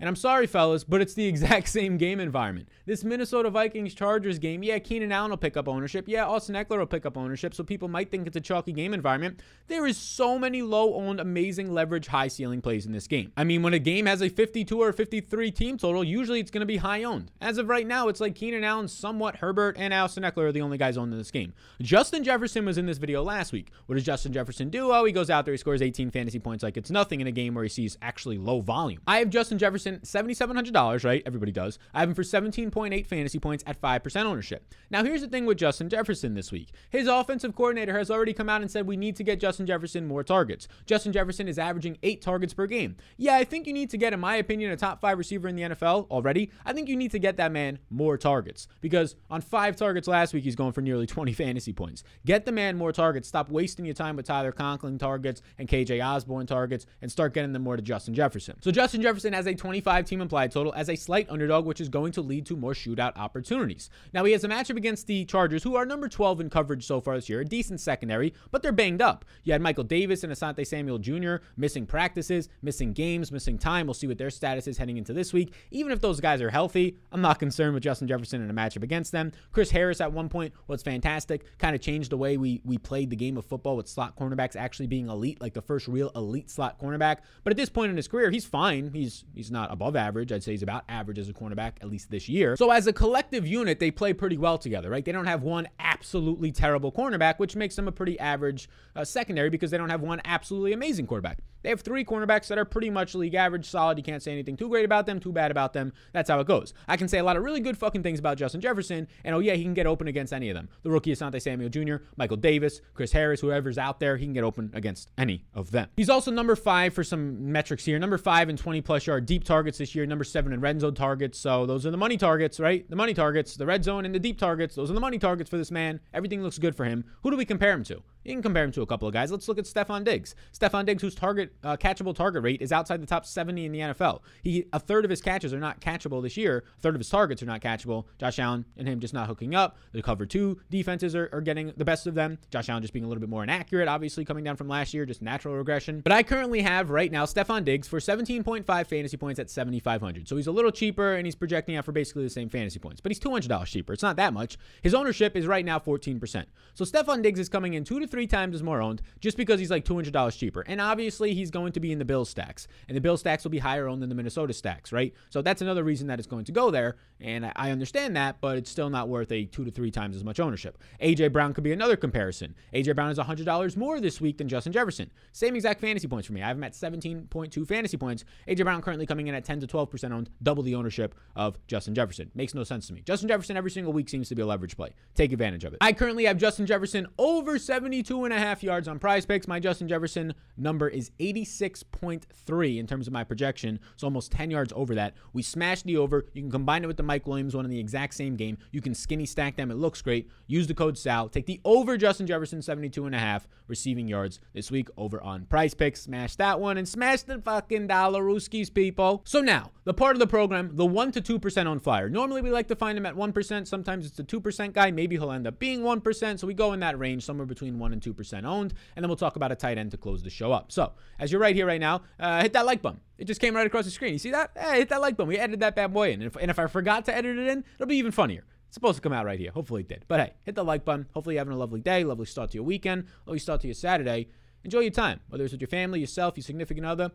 And 0.00 0.08
I'm 0.08 0.16
sorry, 0.16 0.46
fellas, 0.46 0.84
but 0.84 1.00
it's 1.00 1.14
the 1.14 1.26
exact 1.26 1.68
same 1.78 1.96
game 1.96 2.20
environment. 2.20 2.68
This 2.86 3.04
Minnesota 3.04 3.50
Vikings 3.50 3.94
Chargers 3.94 4.38
game, 4.38 4.62
yeah, 4.62 4.78
Keenan 4.78 5.12
Allen 5.12 5.30
will 5.30 5.36
pick 5.36 5.56
up 5.56 5.68
ownership. 5.68 6.04
Yeah, 6.06 6.26
Austin 6.26 6.54
Ekeler 6.54 6.78
will 6.78 6.86
pick 6.86 7.04
up 7.04 7.16
ownership, 7.16 7.54
so 7.54 7.64
people 7.64 7.88
might 7.88 8.10
think 8.10 8.26
it's 8.26 8.36
a 8.36 8.40
chalky 8.40 8.72
game 8.72 8.94
environment. 8.94 9.40
There 9.66 9.86
is 9.86 9.96
so 9.96 10.38
many 10.38 10.62
low 10.62 10.94
owned, 10.94 11.20
amazing 11.20 11.72
leverage, 11.72 12.06
high 12.06 12.28
ceiling 12.28 12.60
plays 12.60 12.86
in 12.86 12.92
this 12.92 13.06
game. 13.06 13.32
I 13.36 13.44
mean, 13.44 13.62
when 13.62 13.74
a 13.74 13.78
game 13.78 14.06
has 14.06 14.22
a 14.22 14.28
52 14.28 14.80
or 14.80 14.92
53 14.92 15.50
team 15.50 15.76
total, 15.76 16.04
usually 16.04 16.40
it's 16.40 16.50
going 16.50 16.60
to 16.60 16.66
be 16.66 16.76
high 16.76 17.02
owned. 17.02 17.30
As 17.40 17.58
of 17.58 17.68
right 17.68 17.86
now, 17.86 18.08
it's 18.08 18.20
like 18.20 18.34
Keenan 18.34 18.64
Allen, 18.64 18.88
somewhat 18.88 19.36
Herbert, 19.36 19.76
and 19.78 19.92
Austin 19.92 20.22
Ekeler 20.22 20.48
are 20.48 20.52
the 20.52 20.62
only 20.62 20.78
guys 20.78 20.96
owned 20.96 21.12
in 21.12 21.18
this 21.18 21.30
game. 21.30 21.52
Justin 21.82 22.22
Jefferson 22.22 22.64
was 22.64 22.78
in 22.78 22.86
this 22.86 22.98
video 22.98 23.22
last 23.22 23.52
week. 23.52 23.72
What 23.86 23.96
does 23.96 24.04
Justin 24.04 24.32
Jefferson 24.32 24.70
do? 24.70 24.92
Oh, 24.92 25.04
he 25.04 25.12
goes 25.12 25.30
out 25.30 25.44
there, 25.44 25.54
he 25.54 25.58
scores 25.58 25.82
18 25.82 26.10
fantasy 26.10 26.38
points 26.38 26.62
like 26.62 26.76
it's 26.76 26.90
nothing 26.90 27.20
in 27.20 27.26
a 27.26 27.32
game 27.32 27.54
where 27.54 27.64
he 27.64 27.70
sees 27.70 27.98
actually 28.00 28.38
low 28.38 28.60
volume. 28.60 29.00
I 29.06 29.18
have 29.18 29.30
Justin 29.30 29.58
Jefferson 29.58 29.87
7700 30.02 30.68
$100, 30.72 31.04
right? 31.04 31.22
Everybody 31.26 31.52
does. 31.52 31.78
I 31.94 32.00
have 32.00 32.08
him 32.08 32.14
for 32.14 32.22
17.8 32.22 33.06
fantasy 33.06 33.38
points 33.38 33.64
at 33.66 33.80
5% 33.80 34.24
ownership. 34.24 34.74
Now, 34.90 35.04
here's 35.04 35.20
the 35.20 35.28
thing 35.28 35.46
with 35.46 35.58
Justin 35.58 35.88
Jefferson 35.88 36.34
this 36.34 36.52
week. 36.52 36.70
His 36.90 37.06
offensive 37.06 37.54
coordinator 37.54 37.96
has 37.96 38.10
already 38.10 38.32
come 38.32 38.48
out 38.48 38.60
and 38.60 38.70
said 38.70 38.86
we 38.86 38.96
need 38.96 39.16
to 39.16 39.24
get 39.24 39.40
Justin 39.40 39.66
Jefferson 39.66 40.06
more 40.06 40.22
targets. 40.22 40.68
Justin 40.86 41.12
Jefferson 41.12 41.48
is 41.48 41.58
averaging 41.58 41.98
eight 42.02 42.22
targets 42.22 42.54
per 42.54 42.66
game. 42.66 42.96
Yeah, 43.16 43.34
I 43.34 43.44
think 43.44 43.66
you 43.66 43.72
need 43.72 43.90
to 43.90 43.96
get, 43.96 44.12
in 44.12 44.20
my 44.20 44.36
opinion, 44.36 44.70
a 44.72 44.76
top 44.76 45.00
five 45.00 45.18
receiver 45.18 45.48
in 45.48 45.56
the 45.56 45.62
NFL 45.62 46.08
already. 46.10 46.50
I 46.64 46.72
think 46.72 46.88
you 46.88 46.96
need 46.96 47.10
to 47.12 47.18
get 47.18 47.36
that 47.36 47.52
man 47.52 47.78
more 47.90 48.16
targets 48.16 48.68
because 48.80 49.16
on 49.30 49.40
five 49.40 49.76
targets 49.76 50.08
last 50.08 50.34
week, 50.34 50.44
he's 50.44 50.56
going 50.56 50.72
for 50.72 50.80
nearly 50.80 51.06
20 51.06 51.32
fantasy 51.38 51.72
points. 51.72 52.02
Get 52.24 52.44
the 52.44 52.52
man 52.52 52.76
more 52.76 52.92
targets. 52.92 53.28
Stop 53.28 53.50
wasting 53.50 53.84
your 53.84 53.94
time 53.94 54.16
with 54.16 54.26
Tyler 54.26 54.52
Conklin 54.52 54.98
targets 54.98 55.42
and 55.58 55.68
KJ 55.68 56.04
Osborn 56.04 56.46
targets 56.46 56.86
and 57.02 57.10
start 57.10 57.34
getting 57.34 57.52
them 57.52 57.62
more 57.62 57.76
to 57.76 57.82
Justin 57.82 58.14
Jefferson. 58.14 58.60
So 58.62 58.70
Justin 58.70 59.02
Jefferson 59.02 59.32
has 59.32 59.46
a 59.46 59.54
25 59.78 60.06
team 60.06 60.20
implied 60.20 60.50
total 60.50 60.74
as 60.74 60.88
a 60.88 60.96
slight 60.96 61.30
underdog, 61.30 61.64
which 61.64 61.80
is 61.80 61.88
going 61.88 62.10
to 62.10 62.20
lead 62.20 62.44
to 62.44 62.56
more 62.56 62.72
shootout 62.72 63.16
opportunities. 63.16 63.90
Now, 64.12 64.24
he 64.24 64.32
has 64.32 64.42
a 64.42 64.48
matchup 64.48 64.76
against 64.76 65.06
the 65.06 65.24
Chargers, 65.24 65.62
who 65.62 65.76
are 65.76 65.86
number 65.86 66.08
12 66.08 66.40
in 66.40 66.50
coverage 66.50 66.84
so 66.84 67.00
far 67.00 67.14
this 67.14 67.28
year, 67.28 67.40
a 67.40 67.44
decent 67.44 67.80
secondary, 67.80 68.34
but 68.50 68.60
they're 68.60 68.72
banged 68.72 69.00
up. 69.00 69.24
You 69.44 69.52
had 69.52 69.62
Michael 69.62 69.84
Davis 69.84 70.24
and 70.24 70.32
Asante 70.32 70.66
Samuel 70.66 70.98
Jr. 70.98 71.36
missing 71.56 71.86
practices, 71.86 72.48
missing 72.60 72.92
games, 72.92 73.30
missing 73.30 73.56
time. 73.56 73.86
We'll 73.86 73.94
see 73.94 74.08
what 74.08 74.18
their 74.18 74.30
status 74.30 74.66
is 74.66 74.78
heading 74.78 74.96
into 74.96 75.12
this 75.12 75.32
week. 75.32 75.54
Even 75.70 75.92
if 75.92 76.00
those 76.00 76.20
guys 76.20 76.42
are 76.42 76.50
healthy, 76.50 76.96
I'm 77.12 77.20
not 77.20 77.38
concerned 77.38 77.74
with 77.74 77.84
Justin 77.84 78.08
Jefferson 78.08 78.42
in 78.42 78.50
a 78.50 78.54
matchup 78.54 78.82
against 78.82 79.12
them. 79.12 79.30
Chris 79.52 79.70
Harris 79.70 80.00
at 80.00 80.12
one 80.12 80.28
point 80.28 80.54
was 80.66 80.82
fantastic, 80.82 81.44
kind 81.58 81.76
of 81.76 81.80
changed 81.80 82.10
the 82.10 82.16
way 82.16 82.36
we, 82.36 82.60
we 82.64 82.78
played 82.78 83.10
the 83.10 83.16
game 83.16 83.36
of 83.36 83.44
football 83.44 83.76
with 83.76 83.86
slot 83.86 84.16
cornerbacks 84.16 84.56
actually 84.56 84.88
being 84.88 85.08
elite, 85.08 85.40
like 85.40 85.54
the 85.54 85.62
first 85.62 85.86
real 85.86 86.10
elite 86.16 86.50
slot 86.50 86.80
cornerback. 86.80 87.18
But 87.44 87.52
at 87.52 87.56
this 87.56 87.68
point 87.68 87.90
in 87.90 87.96
his 87.96 88.08
career, 88.08 88.30
he's 88.30 88.44
fine. 88.44 88.90
He's 88.92 89.24
he's 89.34 89.50
not 89.50 89.67
above 89.68 89.96
average. 89.96 90.32
I'd 90.32 90.42
say 90.42 90.52
he's 90.52 90.62
about 90.62 90.84
average 90.88 91.18
as 91.18 91.28
a 91.28 91.32
cornerback, 91.32 91.72
at 91.80 91.88
least 91.88 92.10
this 92.10 92.28
year. 92.28 92.56
So 92.56 92.70
as 92.70 92.86
a 92.86 92.92
collective 92.92 93.46
unit, 93.46 93.78
they 93.78 93.90
play 93.90 94.12
pretty 94.12 94.36
well 94.36 94.58
together, 94.58 94.90
right? 94.90 95.04
They 95.04 95.12
don't 95.12 95.26
have 95.26 95.42
one 95.42 95.68
absolutely 95.78 96.52
terrible 96.52 96.90
cornerback, 96.90 97.38
which 97.38 97.56
makes 97.56 97.76
them 97.76 97.88
a 97.88 97.92
pretty 97.92 98.18
average 98.18 98.68
uh, 98.96 99.04
secondary 99.04 99.50
because 99.50 99.70
they 99.70 99.78
don't 99.78 99.90
have 99.90 100.00
one 100.00 100.20
absolutely 100.24 100.72
amazing 100.72 101.06
quarterback. 101.06 101.38
They 101.62 101.70
have 101.70 101.80
three 101.80 102.04
cornerbacks 102.04 102.48
that 102.48 102.58
are 102.58 102.64
pretty 102.64 102.90
much 102.90 103.14
league 103.14 103.34
average, 103.34 103.66
solid. 103.68 103.98
You 103.98 104.04
can't 104.04 104.22
say 104.22 104.32
anything 104.32 104.56
too 104.56 104.68
great 104.68 104.84
about 104.84 105.06
them, 105.06 105.20
too 105.20 105.32
bad 105.32 105.50
about 105.50 105.72
them. 105.72 105.92
That's 106.12 106.30
how 106.30 106.40
it 106.40 106.46
goes. 106.46 106.74
I 106.86 106.96
can 106.96 107.08
say 107.08 107.18
a 107.18 107.24
lot 107.24 107.36
of 107.36 107.42
really 107.42 107.60
good 107.60 107.76
fucking 107.76 108.02
things 108.02 108.18
about 108.18 108.38
Justin 108.38 108.60
Jefferson, 108.60 109.08
and 109.24 109.34
oh 109.34 109.40
yeah, 109.40 109.54
he 109.54 109.62
can 109.62 109.74
get 109.74 109.86
open 109.86 110.08
against 110.08 110.32
any 110.32 110.50
of 110.50 110.54
them. 110.54 110.68
The 110.82 110.90
rookie 110.90 111.12
Asante 111.12 111.40
Samuel 111.40 111.68
Jr., 111.68 111.96
Michael 112.16 112.36
Davis, 112.36 112.80
Chris 112.94 113.12
Harris, 113.12 113.40
whoever's 113.40 113.78
out 113.78 114.00
there, 114.00 114.16
he 114.16 114.24
can 114.24 114.32
get 114.32 114.44
open 114.44 114.70
against 114.74 115.10
any 115.18 115.44
of 115.54 115.70
them. 115.70 115.88
He's 115.96 116.10
also 116.10 116.30
number 116.30 116.56
five 116.56 116.94
for 116.94 117.04
some 117.04 117.52
metrics 117.52 117.84
here. 117.84 117.98
Number 117.98 118.18
five 118.18 118.48
in 118.48 118.56
20 118.56 118.80
plus 118.80 119.06
yard 119.06 119.26
deep 119.26 119.44
targets 119.44 119.78
this 119.78 119.94
year. 119.94 120.06
Number 120.06 120.24
seven 120.24 120.52
in 120.52 120.60
red 120.60 120.80
zone 120.80 120.94
targets. 120.94 121.38
So 121.38 121.66
those 121.66 121.86
are 121.86 121.90
the 121.90 121.96
money 121.96 122.16
targets, 122.16 122.60
right? 122.60 122.88
The 122.88 122.96
money 122.96 123.14
targets, 123.14 123.56
the 123.56 123.66
red 123.66 123.84
zone 123.84 124.04
and 124.04 124.14
the 124.14 124.18
deep 124.18 124.38
targets. 124.38 124.74
Those 124.74 124.90
are 124.90 124.94
the 124.94 125.00
money 125.00 125.18
targets 125.18 125.50
for 125.50 125.56
this 125.56 125.70
man. 125.70 126.00
Everything 126.14 126.42
looks 126.42 126.58
good 126.58 126.74
for 126.76 126.84
him. 126.84 127.04
Who 127.22 127.30
do 127.30 127.36
we 127.36 127.44
compare 127.44 127.72
him 127.72 127.84
to? 127.84 128.02
You 128.28 128.34
can 128.34 128.42
compare 128.42 128.64
him 128.64 128.72
to 128.72 128.82
a 128.82 128.86
couple 128.86 129.08
of 129.08 129.14
guys. 129.14 129.32
Let's 129.32 129.48
look 129.48 129.58
at 129.58 129.64
Stefon 129.64 130.04
Diggs. 130.04 130.34
Stefon 130.52 130.84
Diggs, 130.84 131.00
whose 131.00 131.14
target 131.14 131.50
uh, 131.64 131.78
catchable 131.78 132.14
target 132.14 132.42
rate 132.42 132.60
is 132.60 132.72
outside 132.72 133.00
the 133.00 133.06
top 133.06 133.24
70 133.24 133.64
in 133.64 133.72
the 133.72 133.78
NFL. 133.78 134.20
He 134.42 134.66
a 134.74 134.78
third 134.78 135.06
of 135.06 135.10
his 135.10 135.22
catches 135.22 135.54
are 135.54 135.58
not 135.58 135.80
catchable 135.80 136.22
this 136.22 136.36
year. 136.36 136.62
A 136.76 136.80
third 136.82 136.94
of 136.94 137.00
his 137.00 137.08
targets 137.08 137.42
are 137.42 137.46
not 137.46 137.62
catchable. 137.62 138.04
Josh 138.18 138.38
Allen 138.38 138.66
and 138.76 138.86
him 138.86 139.00
just 139.00 139.14
not 139.14 139.28
hooking 139.28 139.54
up. 139.54 139.78
The 139.92 140.02
cover 140.02 140.26
two 140.26 140.60
defenses 140.68 141.16
are, 141.16 141.30
are 141.32 141.40
getting 141.40 141.72
the 141.78 141.86
best 141.86 142.06
of 142.06 142.14
them. 142.14 142.36
Josh 142.50 142.68
Allen 142.68 142.82
just 142.82 142.92
being 142.92 143.06
a 143.06 143.08
little 143.08 143.20
bit 143.20 143.30
more 143.30 143.42
inaccurate, 143.44 143.88
obviously 143.88 144.26
coming 144.26 144.44
down 144.44 144.56
from 144.56 144.68
last 144.68 144.92
year, 144.92 145.06
just 145.06 145.22
natural 145.22 145.54
regression. 145.54 146.02
But 146.02 146.12
I 146.12 146.22
currently 146.22 146.60
have 146.60 146.90
right 146.90 147.10
now 147.10 147.24
Stefon 147.24 147.64
Diggs 147.64 147.88
for 147.88 147.98
17.5 147.98 148.66
fantasy 148.86 149.16
points 149.16 149.40
at 149.40 149.48
7,500. 149.48 150.28
So 150.28 150.36
he's 150.36 150.48
a 150.48 150.52
little 150.52 150.70
cheaper 150.70 151.14
and 151.14 151.26
he's 151.26 151.34
projecting 151.34 151.76
out 151.76 151.86
for 151.86 151.92
basically 151.92 152.24
the 152.24 152.30
same 152.30 152.50
fantasy 152.50 152.78
points. 152.78 153.00
But 153.00 153.10
he's 153.10 153.20
$200 153.20 153.64
cheaper. 153.64 153.94
It's 153.94 154.02
not 154.02 154.16
that 154.16 154.34
much. 154.34 154.58
His 154.82 154.92
ownership 154.92 155.34
is 155.34 155.46
right 155.46 155.64
now 155.64 155.78
14%. 155.78 156.44
So 156.74 156.84
Stefon 156.84 157.22
Diggs 157.22 157.40
is 157.40 157.48
coming 157.48 157.72
in 157.72 157.84
two 157.84 157.98
to 157.98 158.06
three 158.06 158.17
times 158.26 158.54
as 158.54 158.62
more 158.62 158.80
owned 158.80 159.02
just 159.20 159.36
because 159.36 159.60
he's 159.60 159.70
like 159.70 159.84
$200 159.84 160.38
cheaper. 160.38 160.62
And 160.62 160.80
obviously, 160.80 161.34
he's 161.34 161.50
going 161.50 161.72
to 161.72 161.80
be 161.80 161.92
in 161.92 161.98
the 161.98 162.04
Bill 162.04 162.24
stacks. 162.24 162.68
And 162.88 162.96
the 162.96 163.00
Bill 163.00 163.16
stacks 163.16 163.44
will 163.44 163.50
be 163.50 163.58
higher 163.58 163.88
owned 163.88 164.02
than 164.02 164.08
the 164.08 164.14
Minnesota 164.14 164.52
stacks, 164.52 164.92
right? 164.92 165.14
So 165.30 165.42
that's 165.42 165.62
another 165.62 165.84
reason 165.84 166.06
that 166.08 166.18
it's 166.18 166.28
going 166.28 166.44
to 166.46 166.52
go 166.52 166.70
there. 166.70 166.96
And 167.20 167.50
I 167.56 167.70
understand 167.70 168.16
that, 168.16 168.40
but 168.40 168.56
it's 168.58 168.70
still 168.70 168.90
not 168.90 169.08
worth 169.08 169.32
a 169.32 169.44
two 169.44 169.64
to 169.64 169.70
three 169.70 169.90
times 169.90 170.14
as 170.16 170.22
much 170.24 170.38
ownership. 170.38 170.78
AJ 171.02 171.32
Brown 171.32 171.52
could 171.52 171.64
be 171.64 171.72
another 171.72 171.96
comparison. 171.96 172.54
AJ 172.72 172.94
Brown 172.94 173.10
is 173.10 173.18
$100 173.18 173.76
more 173.76 174.00
this 174.00 174.20
week 174.20 174.38
than 174.38 174.48
Justin 174.48 174.72
Jefferson. 174.72 175.10
Same 175.32 175.56
exact 175.56 175.80
fantasy 175.80 176.06
points 176.06 176.26
for 176.26 176.32
me. 176.32 176.42
I 176.42 176.48
have 176.48 176.56
him 176.56 176.64
at 176.64 176.72
17.2 176.72 177.66
fantasy 177.66 177.96
points. 177.96 178.24
AJ 178.46 178.64
Brown 178.64 178.82
currently 178.82 179.06
coming 179.06 179.26
in 179.26 179.34
at 179.34 179.44
10 179.44 179.60
to 179.60 179.66
12% 179.66 180.12
owned, 180.12 180.30
double 180.42 180.62
the 180.62 180.74
ownership 180.74 181.14
of 181.34 181.58
Justin 181.66 181.94
Jefferson. 181.94 182.30
Makes 182.34 182.54
no 182.54 182.62
sense 182.64 182.86
to 182.86 182.92
me. 182.92 183.02
Justin 183.04 183.28
Jefferson 183.28 183.56
every 183.56 183.70
single 183.70 183.92
week 183.92 184.08
seems 184.08 184.28
to 184.28 184.34
be 184.34 184.42
a 184.42 184.46
leverage 184.46 184.76
play. 184.76 184.90
Take 185.14 185.32
advantage 185.32 185.64
of 185.64 185.72
it. 185.72 185.78
I 185.80 185.92
currently 185.92 186.24
have 186.24 186.36
Justin 186.36 186.66
Jefferson 186.66 187.06
over 187.18 187.58
72 187.58 188.07
and 188.08 188.32
a 188.32 188.38
half 188.38 188.62
yards 188.62 188.88
on 188.88 188.98
prize 188.98 189.26
picks. 189.26 189.46
My 189.46 189.60
Justin 189.60 189.88
Jefferson 189.88 190.34
number 190.56 190.88
is 190.88 191.10
86.3 191.20 192.78
in 192.78 192.86
terms 192.86 193.06
of 193.06 193.12
my 193.12 193.24
projection, 193.24 193.78
so 193.96 194.06
almost 194.06 194.32
10 194.32 194.50
yards 194.50 194.72
over 194.74 194.94
that. 194.94 195.14
We 195.32 195.42
smashed 195.42 195.84
the 195.84 195.96
over. 195.96 196.26
You 196.32 196.42
can 196.42 196.50
combine 196.50 196.84
it 196.84 196.86
with 196.86 196.96
the 196.96 197.02
Mike 197.02 197.26
Williams 197.26 197.54
one 197.54 197.64
in 197.64 197.70
the 197.70 197.78
exact 197.78 198.14
same 198.14 198.36
game. 198.36 198.58
You 198.72 198.80
can 198.80 198.94
skinny 198.94 199.26
stack 199.26 199.56
them. 199.56 199.70
It 199.70 199.76
looks 199.76 200.02
great. 200.02 200.30
Use 200.46 200.66
the 200.66 200.74
code 200.74 200.98
SAL. 200.98 201.28
Take 201.28 201.46
the 201.46 201.60
over 201.64 201.96
Justin 201.96 202.26
Jefferson 202.26 202.62
72 202.62 203.06
and 203.06 203.14
a 203.14 203.18
half 203.18 203.46
receiving 203.66 204.08
yards 204.08 204.40
this 204.52 204.70
week 204.70 204.88
over 204.96 205.20
on 205.22 205.44
prize 205.46 205.74
picks. 205.74 206.02
Smash 206.02 206.36
that 206.36 206.60
one 206.60 206.78
and 206.78 206.88
smash 206.88 207.22
the 207.22 207.40
fucking 207.40 207.86
dollar 207.86 208.22
Ruskies, 208.22 208.72
people. 208.72 209.22
So 209.24 209.40
now, 209.40 209.70
the 209.84 209.94
part 209.94 210.16
of 210.16 210.20
the 210.20 210.26
program, 210.26 210.70
the 210.74 210.86
1% 210.86 211.12
to 211.22 211.38
2% 211.38 211.66
on 211.66 211.80
flyer. 211.80 212.08
Normally 212.08 212.42
we 212.42 212.50
like 212.50 212.68
to 212.68 212.76
find 212.76 212.98
him 212.98 213.06
at 213.06 213.14
1%. 213.14 213.66
Sometimes 213.66 214.06
it's 214.06 214.18
a 214.18 214.24
2% 214.24 214.72
guy. 214.72 214.90
Maybe 214.90 215.16
he'll 215.16 215.32
end 215.32 215.46
up 215.46 215.58
being 215.58 215.80
1%. 215.80 216.38
So 216.38 216.46
we 216.46 216.54
go 216.54 216.72
in 216.72 216.80
that 216.80 216.98
range, 216.98 217.24
somewhere 217.24 217.46
between 217.46 217.78
1 217.78 217.87
and 217.92 218.02
2% 218.02 218.44
owned. 218.44 218.74
And 218.96 219.02
then 219.02 219.08
we'll 219.08 219.16
talk 219.16 219.36
about 219.36 219.52
a 219.52 219.56
tight 219.56 219.78
end 219.78 219.90
to 219.92 219.96
close 219.96 220.22
the 220.22 220.30
show 220.30 220.52
up. 220.52 220.72
So 220.72 220.92
as 221.18 221.32
you're 221.32 221.40
right 221.40 221.54
here 221.54 221.66
right 221.66 221.80
now, 221.80 222.02
uh, 222.18 222.42
hit 222.42 222.52
that 222.52 222.66
like 222.66 222.82
button. 222.82 223.00
It 223.18 223.24
just 223.24 223.40
came 223.40 223.54
right 223.54 223.66
across 223.66 223.84
the 223.84 223.90
screen. 223.90 224.12
You 224.12 224.18
see 224.18 224.30
that? 224.30 224.50
Hey, 224.56 224.78
hit 224.78 224.88
that 224.90 225.00
like 225.00 225.16
button. 225.16 225.28
We 225.28 225.38
edited 225.38 225.60
that 225.60 225.76
bad 225.76 225.92
boy 225.92 226.12
in. 226.12 226.22
And 226.22 226.24
if, 226.24 226.36
and 226.36 226.50
if 226.50 226.58
I 226.58 226.66
forgot 226.66 227.04
to 227.06 227.16
edit 227.16 227.38
it 227.38 227.48
in, 227.48 227.64
it'll 227.74 227.86
be 227.86 227.96
even 227.96 228.12
funnier. 228.12 228.44
It's 228.66 228.74
supposed 228.74 228.96
to 228.96 229.02
come 229.02 229.12
out 229.12 229.24
right 229.24 229.38
here. 229.38 229.50
Hopefully 229.50 229.80
it 229.80 229.88
did. 229.88 230.04
But 230.08 230.20
hey, 230.20 230.32
hit 230.44 230.54
the 230.54 230.64
like 230.64 230.84
button. 230.84 231.06
Hopefully 231.14 231.36
you're 231.36 231.40
having 231.40 231.54
a 231.54 231.58
lovely 231.58 231.80
day, 231.80 232.04
lovely 232.04 232.26
start 232.26 232.50
to 232.50 232.54
your 232.56 232.64
weekend, 232.64 233.06
lovely 233.26 233.38
start 233.38 233.62
to 233.62 233.66
your 233.66 233.74
Saturday. 233.74 234.28
Enjoy 234.64 234.80
your 234.80 234.90
time, 234.90 235.20
whether 235.28 235.44
it's 235.44 235.52
with 235.52 235.60
your 235.60 235.68
family, 235.68 236.00
yourself, 236.00 236.36
your 236.36 236.44
significant 236.44 236.84
other. 236.84 237.10